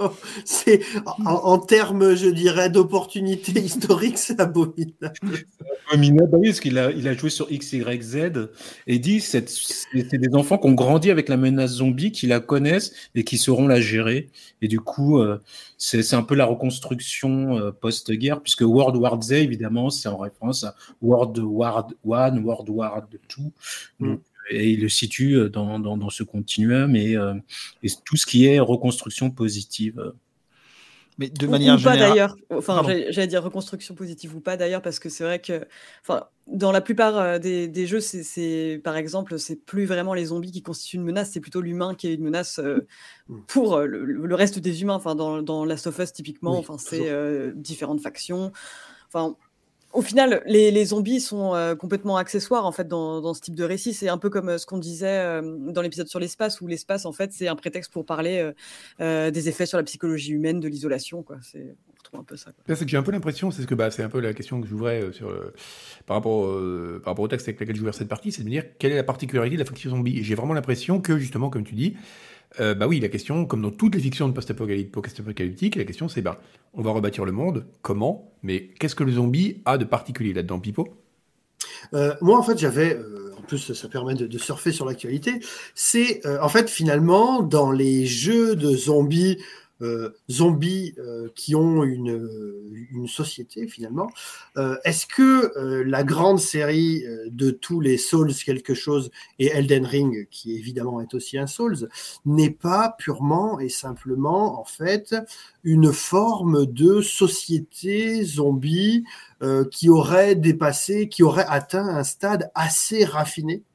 [0.44, 0.80] c'est
[1.24, 5.44] en, termes, je dirais, d'opportunités historiques, c'est abominable.
[5.90, 8.16] Abominable, bah oui, parce qu'il a, il a joué sur X, Y, Z
[8.86, 9.44] et dit c'est
[10.14, 13.66] des enfants qui ont grandi avec la menace zombie, qui la connaissent et qui sauront
[13.66, 14.30] la gérer.
[14.62, 15.40] Et du coup, euh,
[15.76, 20.64] c'est un peu la reconstruction euh, post-guerre, puisque World War Z, évidemment, c'est en référence
[20.64, 23.52] à World War One, World War Two.
[23.98, 24.16] Mm
[24.51, 27.34] et il le situe euh, dans, dans, ce continuum et, euh,
[27.82, 30.12] et, tout ce qui est reconstruction positive.
[31.18, 32.36] Mais de manière ou, pas d'ailleurs.
[32.51, 35.66] Enfin, j'allais dire reconstruction positive ou pas d'ailleurs, parce que c'est vrai que,
[36.03, 40.26] enfin, dans la plupart euh, des, des jeux, c'est, par exemple, c'est plus vraiment les
[40.26, 42.61] zombies qui constituent une menace, c'est plutôt l'humain qui est une menace
[43.28, 43.40] mm.
[43.49, 44.94] pour le, reste des humains.
[44.94, 47.11] Enfin, dans, dans Last of Us typiquement, enfin, c'est
[47.57, 48.53] différentes factions.
[49.09, 49.36] Enfin,
[49.93, 53.95] au final, les, zombies sont euh, complètement accessoires en fait dans, ce type de récit.
[53.95, 57.07] C'est un peu comme euh, ce qu'on disait euh, dans l'épisode sur l'espace, où l'espace
[57.07, 58.53] en fait c'est un prétexte pour parler
[58.99, 61.22] des effets sur la psychologie humaine de l'isolation.
[61.22, 61.36] Quoi.
[61.55, 62.51] On retrouve un peu ça.
[62.66, 64.61] C'est que j'ai un peu l'impression, c'est ce que bah, c'est un peu la question
[64.61, 65.34] que j'ouvrais sur
[66.07, 68.97] par rapport au texte avec lequel j'ouvre cette partie, c'est de me dire quelle est
[68.97, 70.22] la particularité de la fiction zombie.
[70.22, 71.97] J'ai vraiment l'impression que justement, comme tu dis,
[72.59, 76.40] bah oui, la question, comme dans toutes les fictions de post-apocalyptique, la question c'est bah,
[76.74, 80.59] on va rebâtir le monde, comment Mais qu'est-ce que le zombie a de particulier là-dedans,
[80.59, 80.88] Pipo?
[81.92, 82.99] Moi, en fait, j'avais
[83.49, 85.40] plus ça permet de, surfer sur l'actualité,
[85.74, 89.42] c'est euh, en fait finalement dans les jeux de zombies, euh,
[90.28, 94.10] zombies euh, qui ont une, une société finalement,
[94.84, 95.52] est-ce que
[95.84, 101.14] la grande série de tous les Souls quelque chose et Elden Ring, qui évidemment est
[101.14, 101.88] aussi un Souls,
[102.24, 105.14] n'est pas purement et simplement en fait
[105.64, 109.04] une forme de société zombie
[109.42, 113.67] euh, qui aurait dépassé, qui aurait atteint un stade assez raffiné euh,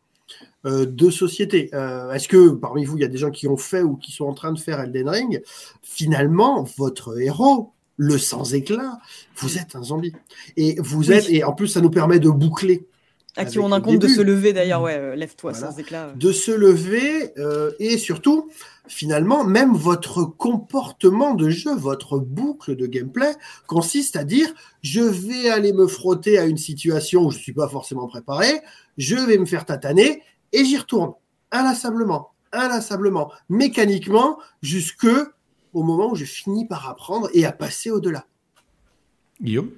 [0.63, 1.69] de société.
[1.73, 4.11] Euh, est-ce que parmi vous, il y a des gens qui ont fait ou qui
[4.11, 5.41] sont en train de faire Elden Ring?
[5.81, 8.99] Finalement, votre héros, le sans éclat,
[9.37, 10.13] vous êtes un zombie.
[10.55, 12.87] Et vous êtes, et en plus, ça nous permet de boucler
[13.35, 16.13] à qui on a compte de se lever d'ailleurs, ouais, lève-toi sans éclat.
[16.15, 17.33] De se lever
[17.79, 18.51] et surtout,
[18.87, 23.33] finalement, même votre comportement de jeu, votre boucle de gameplay
[23.65, 27.53] consiste à dire je vais aller me frotter à une situation où je ne suis
[27.53, 28.61] pas forcément préparé,
[28.97, 31.13] je vais me faire tataner et j'y retourne
[31.51, 35.07] inlassablement, inlassablement, mécaniquement, jusque
[35.73, 38.25] au moment où je finis par apprendre et à passer au-delà.
[39.41, 39.71] Guillaume?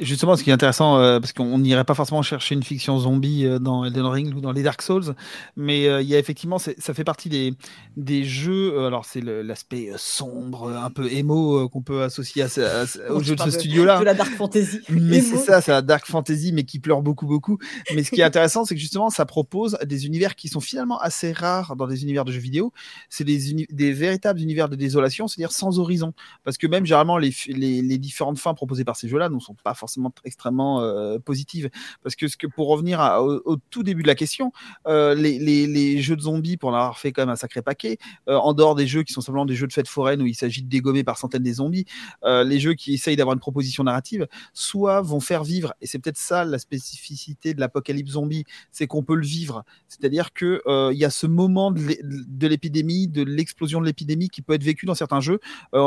[0.00, 3.46] Justement, ce qui est intéressant, euh, parce qu'on n'irait pas forcément chercher une fiction zombie
[3.46, 5.14] euh, dans Elden Ring ou dans les Dark Souls,
[5.56, 7.54] mais euh, il y a effectivement, ça fait partie des,
[7.96, 8.84] des jeux.
[8.84, 13.50] alors, c'est l'aspect sombre, un peu émo qu'on peut associer à, au jeu de ce
[13.50, 13.98] studio-là.
[14.00, 14.80] De la dark fantasy.
[14.90, 17.58] Mais c'est ça, c'est la dark fantasy, mais qui pleure beaucoup, beaucoup.
[17.94, 20.98] Mais ce qui est intéressant, c'est que justement, ça propose des univers qui sont finalement
[20.98, 22.72] assez rares dans des univers de jeux vidéo.
[23.08, 26.12] C'est des, des véritables univers de désolation, c'est-à-dire sans horizon.
[26.44, 29.54] Parce que même généralement, les, les, les différentes fins proposées par ces jeux-là ne sont
[29.54, 31.70] pas forcément extrêmement euh, positive.
[32.02, 34.52] Parce que, que pour revenir au, tout début de la question,
[34.86, 37.98] euh, les, jeux de zombies, pour en avoir fait quand même un sacré paquet,
[38.28, 40.34] euh, en dehors des jeux qui sont simplement des jeux de fête foraine où il
[40.34, 41.84] s'agit de dégommer par centaines des zombies,
[42.24, 46.18] les jeux qui essayent d'avoir une proposition narrative, soit vont faire vivre, et c'est peut-être
[46.18, 49.64] ça la spécificité de l'apocalypse zombie, c'est qu'on peut le vivre.
[49.88, 54.54] C'est-à-dire qu'il il y a ce moment de l'épidémie, de l'explosion de l'épidémie qui peut
[54.54, 55.40] être vécu dans certains jeux.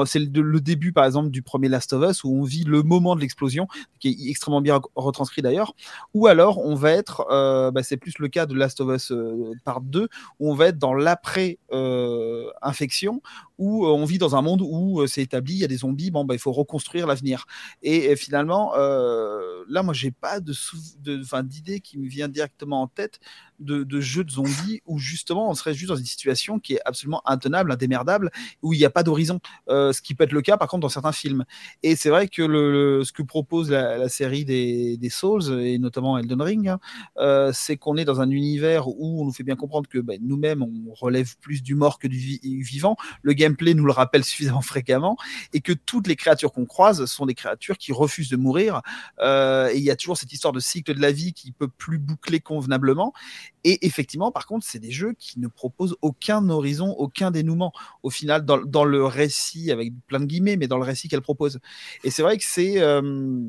[0.06, 3.16] c'est le, début, par exemple, du premier Last of Us où on vit le moment
[3.16, 3.68] de l'explosion
[4.00, 5.74] qui est extrêmement bien retranscrit d'ailleurs.
[6.14, 9.12] Ou alors, on va être, euh, bah, c'est plus le cas de Last of Us
[9.12, 10.10] euh, Part 2,
[10.40, 13.22] où on va être dans l'après-infection,
[13.58, 16.12] où euh, on vit dans un monde où c'est établi, il y a des zombies,
[16.12, 17.46] bon, bah, il faut reconstruire l'avenir.
[17.82, 20.54] Et, finalement, là, moi, j'ai pas de,
[21.44, 23.20] d'idée qui me vient directement en tête
[23.60, 26.82] de, de jeux de zombies où justement on serait juste dans une situation qui est
[26.86, 28.32] absolument intenable, indémerdable,
[28.62, 29.40] où il n'y a pas d'horizon.
[29.68, 31.46] ce qui peut être le cas par contre dans certains films.
[31.82, 36.18] Et c'est vrai que le, ce que propose la, série des, des, Souls et notamment
[36.18, 36.80] Elden Ring, hein,
[37.18, 40.20] euh, c'est qu'on est dans un univers où on nous fait bien comprendre que ben,
[40.22, 42.96] nous-mêmes on relève plus du mort que du vivant.
[43.22, 45.18] Le gameplay nous le rappelle suffisamment fréquemment
[45.54, 48.82] et que toutes les créatures qu'on croise sont des créatures qui refusent de mourir.
[49.20, 51.68] Euh, et il y a toujours cette histoire de cycle de la vie qui peut
[51.68, 53.14] plus boucler convenablement.
[53.64, 57.72] Et effectivement, par contre, c'est des jeux qui ne proposent aucun horizon, aucun dénouement.
[58.04, 61.60] Au final, dans, le récit, avec plein de guillemets, mais dans le récit qu'elle propose.
[62.04, 63.42] Et c'est vrai que c'est euh,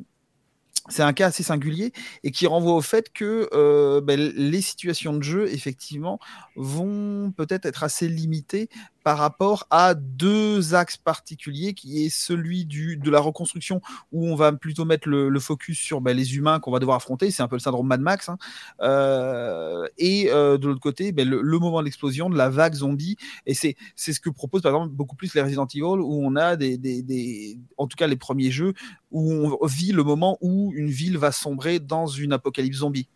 [0.99, 1.93] un cas assez singulier
[2.23, 6.19] et qui renvoie au fait que euh, ben, les situations de jeu, effectivement,
[6.57, 8.69] vont peut-être être assez limitées
[9.05, 13.83] par rapport à deux axes particuliers, qui est celui du, de la reconstruction,
[14.13, 17.31] où on va plutôt mettre le, focus sur ben, les humains qu'on va devoir affronter,
[17.31, 18.39] c'est un peu le syndrome Mad Max, hein.
[18.81, 23.17] euh, et euh, de l'autre côté, ben, le, moment de l'explosion, de la vague zombie,
[23.45, 26.57] et c'est ce que propose par exemple beaucoup plus les Resident Evil, où on a
[26.57, 28.73] des, des, en tout cas les premiers jeux,
[29.11, 33.07] où on vit le moment où une ville va sombrer dans une apocalypse zombie.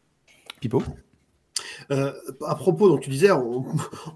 [0.60, 0.82] Pipo?
[1.90, 2.12] Euh,
[2.46, 3.64] à propos, donc tu disais, on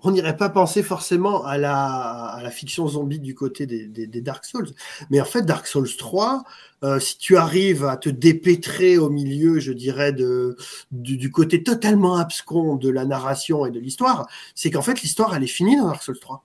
[0.11, 4.71] n'irait pas penser forcément à la, fiction zombie du côté des, Dark Souls,
[5.11, 6.45] mais en fait, Dark Souls 3,
[6.85, 12.77] euh, si tu arrives à te dépêtrer au milieu, je dirais, du, côté totalement abscon
[12.77, 16.03] de la narration et de l'histoire, c'est qu'en fait, l'histoire, elle est finie dans Dark
[16.03, 16.45] Souls 3.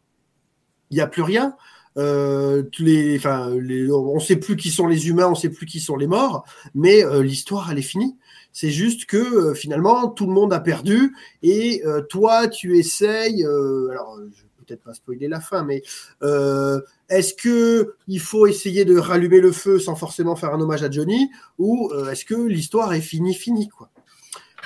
[0.92, 1.56] Il n'y a plus rien.
[1.98, 5.98] Euh, on ne sait plus qui sont les humains, on ne sait plus qui sont
[5.98, 6.46] les morts,
[6.76, 8.16] mais l'histoire, elle est finie.
[8.54, 13.46] C'est juste que euh, finalement, tout le monde a perdu et euh, toi, tu essayes.
[13.46, 15.84] Euh, alors, je vais peut-être pas spoiler la fin, mais
[17.10, 20.92] est-ce que il faut essayer de rallumer le feu sans forcément faire un hommage à
[20.92, 23.90] Johnny ou est-ce que l'histoire est finie, finie quoi?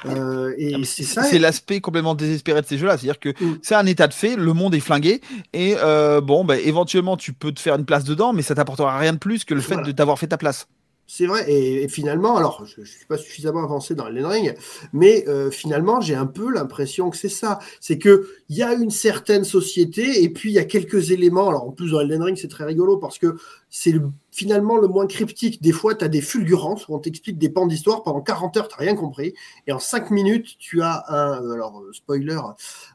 [0.05, 1.23] Euh, c'est C'est ça.
[1.23, 2.97] c'est l'aspect complètement désespéré de ces jeux-là.
[2.97, 3.59] C'est-à-dire que Mm.
[3.61, 5.21] c'est un état de fait, le monde est flingué,
[5.53, 8.97] et euh, bon, bah, éventuellement, tu peux te faire une place dedans, mais ça t'apportera
[8.97, 10.67] rien de plus que le fait de t'avoir fait ta place.
[11.13, 14.55] C'est vrai, et, finalement, alors je ne suis pas suffisamment avancé dans Elden Ring,
[14.93, 17.59] mais euh, finalement, j'ai un peu l'impression que c'est ça.
[17.81, 21.49] C'est qu'il y a une certaine société, et puis il y a quelques éléments.
[21.49, 23.35] Alors en plus, dans Elden Ring, c'est très rigolo parce que
[23.69, 25.61] c'est le- finalement le moins cryptique.
[25.61, 28.03] Des fois, tu as des fulgurances où on t'explique des pans d'histoire.
[28.03, 29.33] Pendant 40 heures, tu rien compris.
[29.67, 32.39] Et en 5 minutes, tu as un, euh, alors euh, spoiler,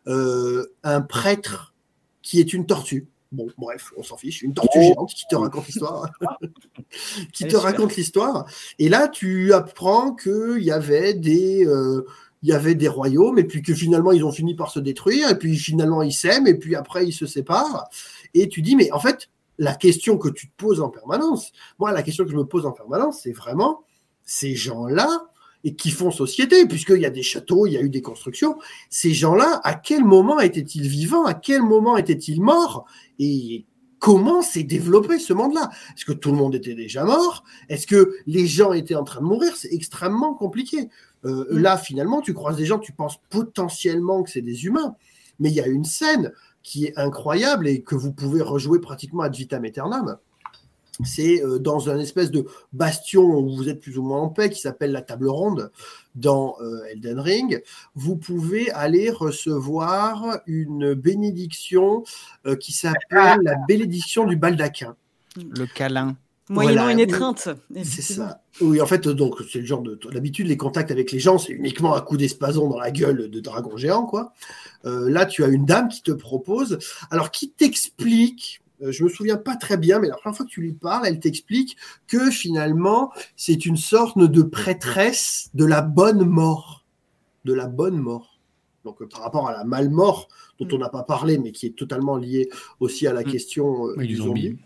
[0.06, 1.74] un prêtre
[2.22, 3.08] qui est une tortue.
[3.32, 4.42] Bon, bref, on s'en fiche.
[4.42, 4.82] Une tortue Oh.
[4.82, 6.10] géante qui te raconte l'histoire.
[7.32, 8.46] qui te raconte l'histoire.
[8.78, 11.66] Et là, tu apprends qu'il y avait des.
[11.66, 12.04] euh,
[12.42, 15.30] il y avait des royaumes, et puis que finalement ils ont fini par se détruire,
[15.30, 17.88] et puis finalement ils s'aiment, et puis après ils se séparent.
[18.34, 21.90] Et tu dis, mais en fait, la question que tu te poses en permanence, moi,
[21.92, 23.80] la question que je me pose en permanence, c'est vraiment
[24.22, 25.25] ces gens-là,
[25.66, 28.56] et qui font société, puisqu'il y a des châteaux, il y a eu des constructions,
[28.88, 32.86] ces gens-là, à quel moment étaient-ils vivants, à quel moment étaient-ils morts,
[33.18, 33.66] et
[33.98, 35.70] comment s'est développé ce monde-là?
[35.96, 37.42] Est-ce que tout le monde était déjà mort?
[37.68, 39.56] Est-ce que les gens étaient en train de mourir?
[39.56, 40.88] C'est extrêmement compliqué.
[41.24, 41.58] Euh, Mm.
[41.58, 44.94] Là, finalement, tu croises des gens, tu penses potentiellement que c'est des humains,
[45.40, 49.24] mais il y a une scène qui est incroyable et que vous pouvez rejouer pratiquement
[49.24, 50.18] ad vitam aeternam.
[51.04, 54.50] C'est euh, dans un espèce de bastion où vous êtes plus ou moins en paix
[54.50, 55.70] qui s'appelle la table ronde
[56.14, 57.62] dans euh, Elden Ring.
[57.94, 62.04] Vous pouvez aller recevoir une bénédiction
[62.46, 64.96] euh, qui s'appelle la bénédiction du baldaquin.
[65.36, 66.16] Le câlin.
[66.48, 66.92] Moyennant Voilà.
[66.92, 67.48] une étreinte.
[67.82, 68.40] C'est ça.
[68.60, 69.98] Oui, en fait, donc c'est le genre de.
[70.12, 73.40] D'habitude, les contacts avec les gens, c'est uniquement un coup d'espason dans la gueule de
[73.40, 74.32] dragon géant, quoi.
[74.84, 76.78] Euh, là, tu as une dame qui te propose,
[77.10, 78.62] alors qui t'explique.
[78.82, 81.06] Euh, Je me souviens pas très bien, mais la première fois que tu lui parles,
[81.06, 86.84] elle t'explique que finalement, c'est une sorte de prêtresse de la bonne mort.
[87.44, 88.38] De la bonne mort.
[88.84, 91.76] Donc, euh, par rapport à la malmort, dont on n'a pas parlé, mais qui est
[91.76, 92.48] totalement liée
[92.80, 93.30] aussi à la Mm.
[93.30, 94.48] question euh, du zombie.
[94.48, 94.58] zombie.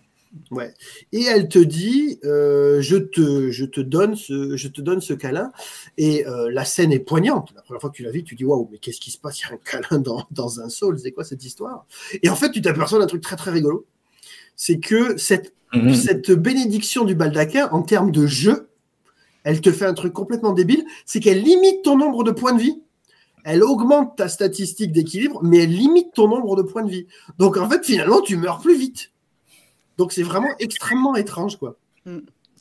[0.52, 0.72] Ouais.
[1.10, 5.12] Et elle te dit, euh, je te, je te donne ce, je te donne ce
[5.12, 5.50] câlin.
[5.98, 7.52] Et euh, la scène est poignante.
[7.56, 9.40] La première fois que tu la vis, tu dis waouh, mais qu'est-ce qui se passe?
[9.40, 11.00] Il y a un câlin dans, dans un Soul.
[11.00, 11.84] C'est quoi cette histoire?
[12.22, 13.86] Et en fait, tu t'aperçois d'un truc très très rigolo.
[14.62, 15.94] C'est que cette, Mhm.
[15.94, 18.68] cette bénédiction du baldaquin, en termes de jeu,
[19.42, 20.84] elle te fait un truc complètement débile.
[21.06, 22.78] C'est qu'elle limite ton nombre de points de vie.
[23.42, 27.06] Elle augmente ta statistique d'équilibre, mais elle limite ton nombre de points de vie.
[27.38, 29.12] Donc en fait, finalement, tu meurs plus vite.
[29.96, 31.78] Donc c'est vraiment extrêmement étrange, quoi.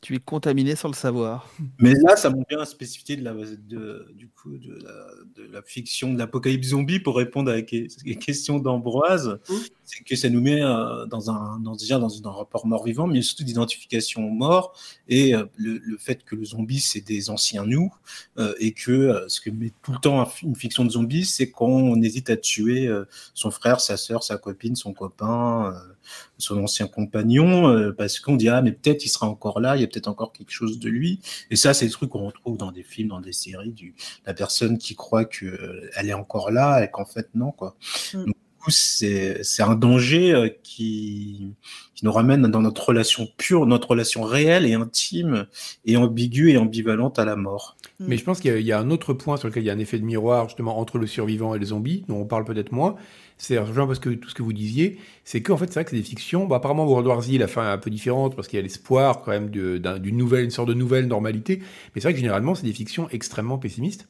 [0.00, 1.52] Tu es contaminé sans le savoir.
[1.78, 5.52] Mais là, ça montre bien la spécificité de la, de, du coup, de la, de
[5.52, 9.38] la fiction de l'apocalypse zombie pour répondre à la que- questions d'Ambroise.
[9.50, 9.54] Mm.
[9.92, 13.22] C'est que ça nous met euh, dans, un, dans, déjà dans, un rapport mort-vivant, mais
[13.22, 14.78] surtout d'identification aux morts
[15.08, 17.92] et euh, le, le fait que le zombie, c'est des anciens nous
[18.38, 21.50] euh, et que euh, ce que met tout le temps une fiction de zombie, c'est
[21.50, 25.94] quand on hésite à tuer euh, son frère, sa sœur, sa copine, son copain, euh,
[26.38, 29.80] son ancien compagnon, euh, parce qu'on dit ah mais peut-être il sera encore là, il
[29.80, 31.20] y a peut-être encore quelque chose de lui.
[31.50, 33.94] Et ça, c'est des trucs qu'on retrouve dans des films, dans des séries, du,
[34.26, 37.76] la personne qui croit qu'elle est encore là et qu'en fait, non, quoi.
[38.14, 38.24] Mm.
[38.26, 41.54] Donc, coup, c'est un danger euh, qui,
[41.94, 45.46] qui nous ramène dans notre relation pure, notre relation réelle et intime
[45.84, 47.76] et ambiguë et ambivalente à la mort.
[48.06, 49.66] Mais je pense qu'il y, a- il y a un autre point sur lequel il
[49.66, 52.24] y a un effet de miroir justement entre le survivant et le zombie, dont on
[52.26, 52.96] parle peut-être moins.
[53.38, 55.90] C'est rejoint parce que tout ce que vous disiez, c'est qu'en fait c'est vrai que
[55.90, 56.46] c'est des fictions.
[56.46, 58.62] Bah, apparemment World War Z, la fin est un peu différente parce qu'il y a
[58.62, 61.58] l'espoir quand même d'une nouvelle, une sorte de nouvelle normalité.
[61.94, 64.08] Mais c'est vrai que généralement c'est des fictions extrêmement pessimistes.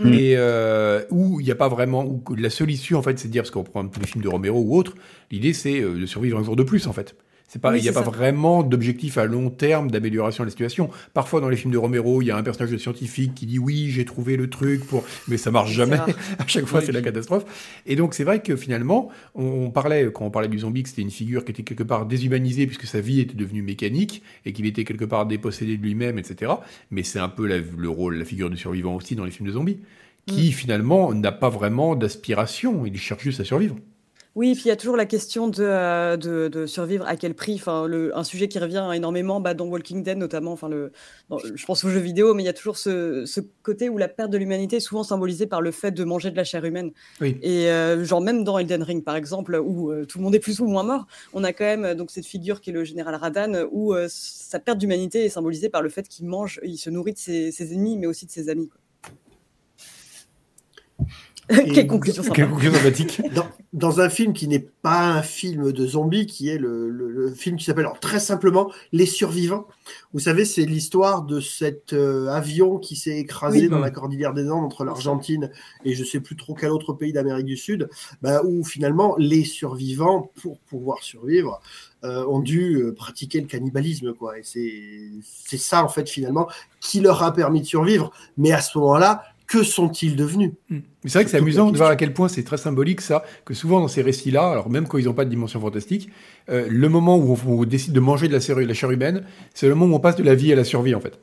[0.00, 0.14] Mm.
[0.14, 3.28] Et euh, où il n'y a pas vraiment, où la seule issue en fait, c'est
[3.28, 4.94] de dire parce qu'on prend tous les films de Romero ou autres,
[5.30, 7.14] l'idée c'est euh, de survivre un jour de plus en fait.
[7.52, 8.10] C'est pas, Oui, il n'y a pas ça.
[8.10, 10.88] vraiment d'objectif à long terme d'amélioration de la situation.
[11.14, 13.58] Parfois, dans les films de Romero, il y a un personnage de scientifique qui dit
[13.58, 15.96] oui, j'ai trouvé le truc pour, mais ça marche jamais.
[16.38, 17.04] à chaque fois, Oui, c'est la oui.
[17.06, 17.44] catastrophe.
[17.86, 20.90] Et donc, c'est vrai que finalement, on, on parlait, quand on parlait du zombie, que
[20.90, 24.52] c'était une figure qui était quelque part déshumanisée puisque sa vie était devenue mécanique et
[24.52, 26.52] qu'il était quelque part dépossédé de lui-même, etc.
[26.92, 29.48] Mais c'est un peu la- le rôle, la figure du survivant aussi dans les films
[29.48, 29.78] de zombies,
[30.26, 32.86] qui finalement n'a pas vraiment d'aspiration.
[32.86, 33.74] Il cherche juste à survivre.
[34.36, 37.34] Oui, puis il y a toujours la question de, euh, de, de survivre à quel
[37.34, 37.56] prix.
[37.56, 40.52] Enfin, le, un sujet qui revient énormément bah, dans Walking Dead, notamment.
[40.52, 40.92] Enfin, le,
[41.28, 43.98] dans- je pense aux jeux vidéo, mais il y a toujours ce, ce côté où
[43.98, 46.64] la perte de l'humanité est souvent symbolisée par le fait de manger de la chair
[46.64, 46.92] humaine.
[47.20, 47.38] Oui.
[47.42, 50.40] Et euh, genre même dans Elden Ring, par exemple, où euh, tout le monde est
[50.40, 53.16] plus ou moins mort, on a quand même donc cette figure qui est le général
[53.16, 56.88] Radan, où euh, sa perte d'humanité est symbolisée par le fait qu'il mange, il se
[56.88, 58.68] nourrit de ses, ses ennemis, mais aussi de ses amis.
[58.68, 58.78] quoi.
[61.74, 63.20] Quelle conclusion Quelle conclusion sympathique.
[63.34, 67.10] Dans, dans, un film qui n'est pas un film de zombies, qui est le, le,
[67.10, 69.66] le film qui s'appelle très simplement Les Survivants.
[70.12, 73.68] Vous savez, c'est l'histoire de cet euh, avion qui s'est écrasé Oui.
[73.68, 75.50] dans la cordillère des Andes entre l'Argentine
[75.84, 77.88] et je sais plus trop quel autre pays d'Amérique du Sud,
[78.22, 81.60] bah, où finalement les survivants, pour pouvoir survivre,
[82.04, 84.14] euh, ont dû euh, pratiquer le cannibalisme.
[84.14, 84.38] Quoi.
[84.38, 86.48] Et c'est ça, en fait, finalement,
[86.80, 88.10] qui leur a permis de survivre.
[88.36, 90.52] Mais à ce moment-là, que sont-ils devenus?
[90.70, 93.24] Mais c'est vrai que c'est amusant de voir à quel point c'est très symbolique ça,
[93.44, 96.08] que souvent dans ces récits-là, alors même quand ils n'ont pas de dimension fantastique,
[96.50, 99.66] euh, le moment où on, décide de manger de la, chair- la chair humaine, c'est
[99.66, 101.18] le moment où on passe de la vie à la survie en fait.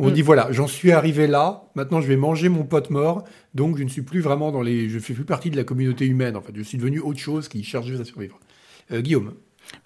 [0.00, 0.12] On Mm.
[0.12, 3.22] dit voilà, j'en suis arrivé là, maintenant je vais manger mon pote mort,
[3.54, 6.04] donc je ne suis plus vraiment dans les, je fais plus partie de la communauté
[6.04, 8.40] humaine en fait, je suis devenu autre chose qui cherche juste à survivre.
[8.90, 9.34] Euh, Guillaume.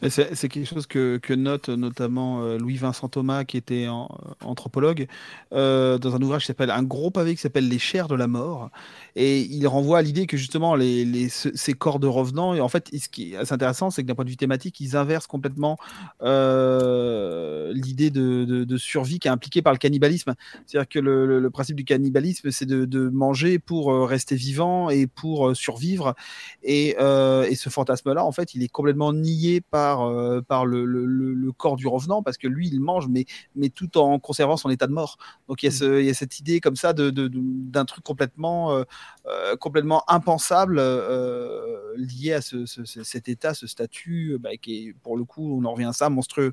[0.09, 4.09] C'est quelque chose que, note notamment euh, Louis-Vincent Thomas, qui était en-
[4.45, 5.07] anthropologue,
[5.53, 8.27] euh, dans un ouvrage qui s'appelle Un gros pavé qui s'appelle Les chairs de la
[8.27, 8.71] mort.
[9.15, 12.61] Et il renvoie à l'idée que justement les, les- ce- ces corps de revenants, et
[12.61, 15.27] en fait, ce qui est intéressant, c'est que d'un point de vue thématique, ils inversent
[15.27, 15.79] complètement
[16.23, 20.35] euh, l'idée de, survie qui est impliquée par le cannibalisme.
[20.67, 25.49] C'est-à-dire que le, principe du cannibalisme, c'est de, manger pour euh, rester vivant et pour
[25.49, 26.15] euh, survivre.
[26.69, 31.07] Euh, et ce fantasme-là, en fait, il est complètement nié par, euh, par le, le-
[31.53, 33.25] corps du revenant, parce que lui, il mange, mais,
[33.57, 35.17] mais tout en conservant son état de mort.
[35.49, 37.41] Donc il y a, ce- il y a cette idée comme ça de- de- de-
[37.41, 38.85] d'un truc complètement, euh,
[39.27, 44.89] euh, complètement impensable euh, lié à ce- ce- ce- cet état, ce statut, bah, qui
[44.89, 46.53] est, pour le coup, on en revient à ça, monstrueux.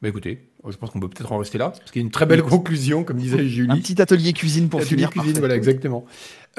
[0.00, 2.12] Bah écoutez, je pense qu'on peut peut-être en rester là, parce qu'il y a une
[2.12, 3.70] très belle conclusion, comme disait Julie.
[3.72, 5.10] Un petit atelier cuisine pour Atelier finir.
[5.10, 6.04] cuisine, voilà, exactement.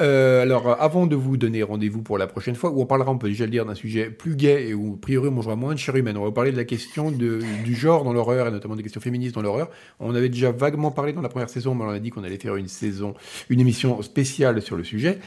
[0.00, 3.12] Euh, alors, euh, avant de vous donner rendez-vous pour la prochaine fois, où on parlera,
[3.12, 5.54] on peut déjà le dire, d'un sujet plus gai et où, a priori, on mangera
[5.54, 6.16] moins de chair humaine.
[6.16, 9.00] On va parler de la question de, du genre dans l'horreur et notamment des questions
[9.00, 9.70] féministes dans l'horreur.
[10.00, 12.38] On avait déjà vaguement parlé dans la première saison, mais on a dit qu'on allait
[12.38, 13.14] faire une saison,
[13.48, 15.20] une émission spéciale sur le sujet.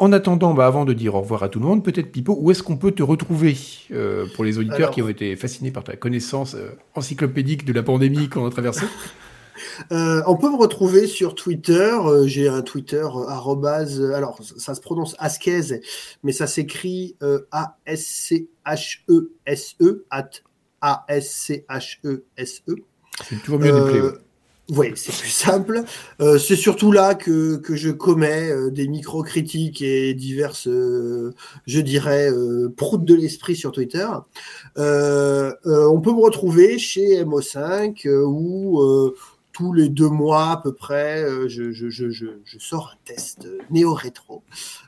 [0.00, 2.50] En attendant, bah, avant de dire au revoir à tout le monde, peut-être Pipo, où
[2.50, 3.56] est-ce qu'on peut te retrouver
[3.92, 7.72] euh, pour les auditeurs Alors- qui ont été fascinés par ta connaissance euh, encyclopédique de
[7.72, 8.17] la pandémie?
[8.26, 8.86] Qu'on a traversée
[9.92, 11.90] Euh, on peut me retrouver sur Twitter.
[12.04, 15.80] euh, J'ai un Twitter euh, arrobase, euh, alors ça se prononce Askez,
[16.22, 17.16] mais ça s'écrit
[17.50, 18.46] A-S-C-H-E-S-E,
[20.10, 20.30] at
[20.80, 22.74] A-S-C-H-E-S-E.
[23.28, 24.12] C'est toujours mieux d'appeler.
[24.70, 25.82] Oui, c'est plus simple.
[26.20, 31.32] Euh, c'est surtout là que, que je commets euh, des micro-critiques et diverses, euh,
[31.66, 34.06] je dirais, euh, proutes de l'esprit sur Twitter.
[34.76, 38.82] Euh, euh, on peut me retrouver chez MO5 euh, où
[39.58, 42.98] tous les deux mois à peu près, euh, je, je, je, je, je sors un
[43.04, 44.44] test euh, néo-rétro.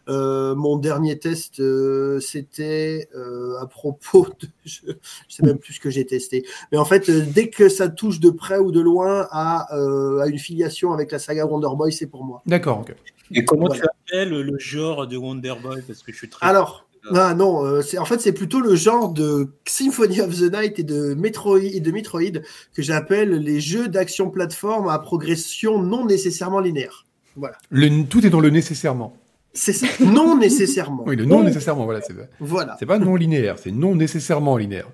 [0.08, 4.46] Euh, mon dernier test, euh, c'était euh, à propos de...
[4.64, 4.92] Je ne
[5.28, 6.46] sais même plus ce que j'ai testé.
[6.70, 10.28] Mais en fait, dès que ça touche de près ou de loin à, euh, à
[10.28, 12.40] une filiation avec la saga Wonder Boy, c'est pour moi.
[12.46, 12.84] D'accord.
[13.32, 13.82] Et comment Voilà.
[13.82, 15.82] tu appelles le genre de Wonder Boy?
[15.84, 16.46] Parce que je suis très.
[16.46, 20.52] Alors, ah, non, euh, c'est en fait c'est plutôt le genre de Symphony of the
[20.52, 22.40] Night et de Metroid, et de Metroid
[22.74, 27.06] que j'appelle les jeux d'action plateforme à progression non nécessairement linéaire.
[27.36, 29.16] Voilà, Le, tout est dans le nécessairement.
[29.54, 31.04] c'est ça, non nécessairement.
[31.06, 32.00] Oui, le non nécessairement, voilà.
[32.02, 34.88] C'est Voilà, c'est pas non linéaire, c'est non nécessairement linéaire.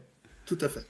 [0.45, 0.87] tout à fait.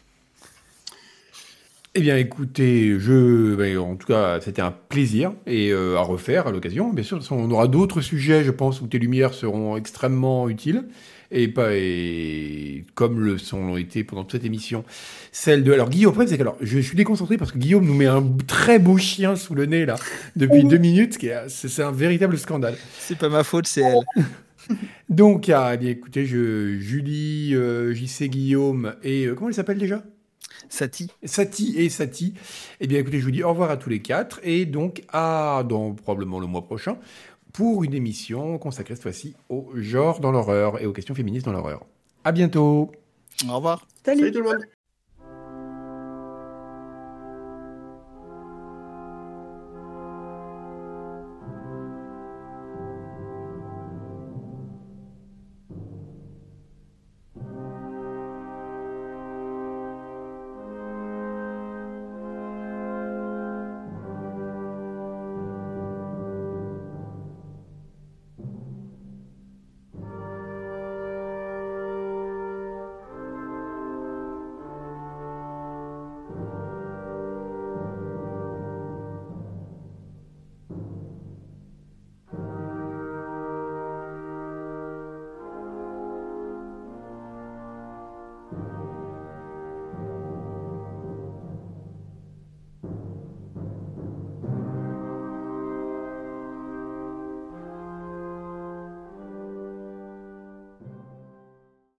[1.99, 6.47] Eh bien, écoutez, je, ben, en tout cas, c'était un plaisir et euh, à refaire
[6.47, 6.93] à l'occasion.
[6.93, 10.85] Bien sûr, on aura d'autres sujets, je pense, où tes lumières seront extrêmement utiles
[11.31, 14.85] et pas et comme le sont l'ont été pendant toute cette émission.
[15.33, 18.05] Celle de, alors Guillaume, c'est que alors, je suis déconcentré parce que Guillaume nous met
[18.05, 19.95] un très beau chien sous le nez là
[20.37, 21.17] depuis deux minutes,
[21.49, 22.77] c'est un véritable scandale.
[22.99, 24.25] C'est pas ma faute, c'est elle.
[25.09, 30.03] Donc, ah, bien, écoutez, je, Julie, euh, JC Guillaume et euh, comment il s'appelle déjà?
[30.69, 31.11] Sati.
[31.25, 32.35] Sati et Sati.
[32.81, 35.65] Eh bien, écoutez, je vous dis au revoir à tous les quatre et donc à
[35.69, 36.99] dans probablement le mois prochain
[37.53, 41.53] pour une émission consacrée cette fois-ci au genre dans l'horreur et aux questions féministes dans
[41.53, 41.87] l'horreur.
[42.25, 42.93] À bientôt.
[43.49, 43.87] Au revoir.
[44.05, 44.21] Salut.
[44.21, 44.76] Salut tout le monde.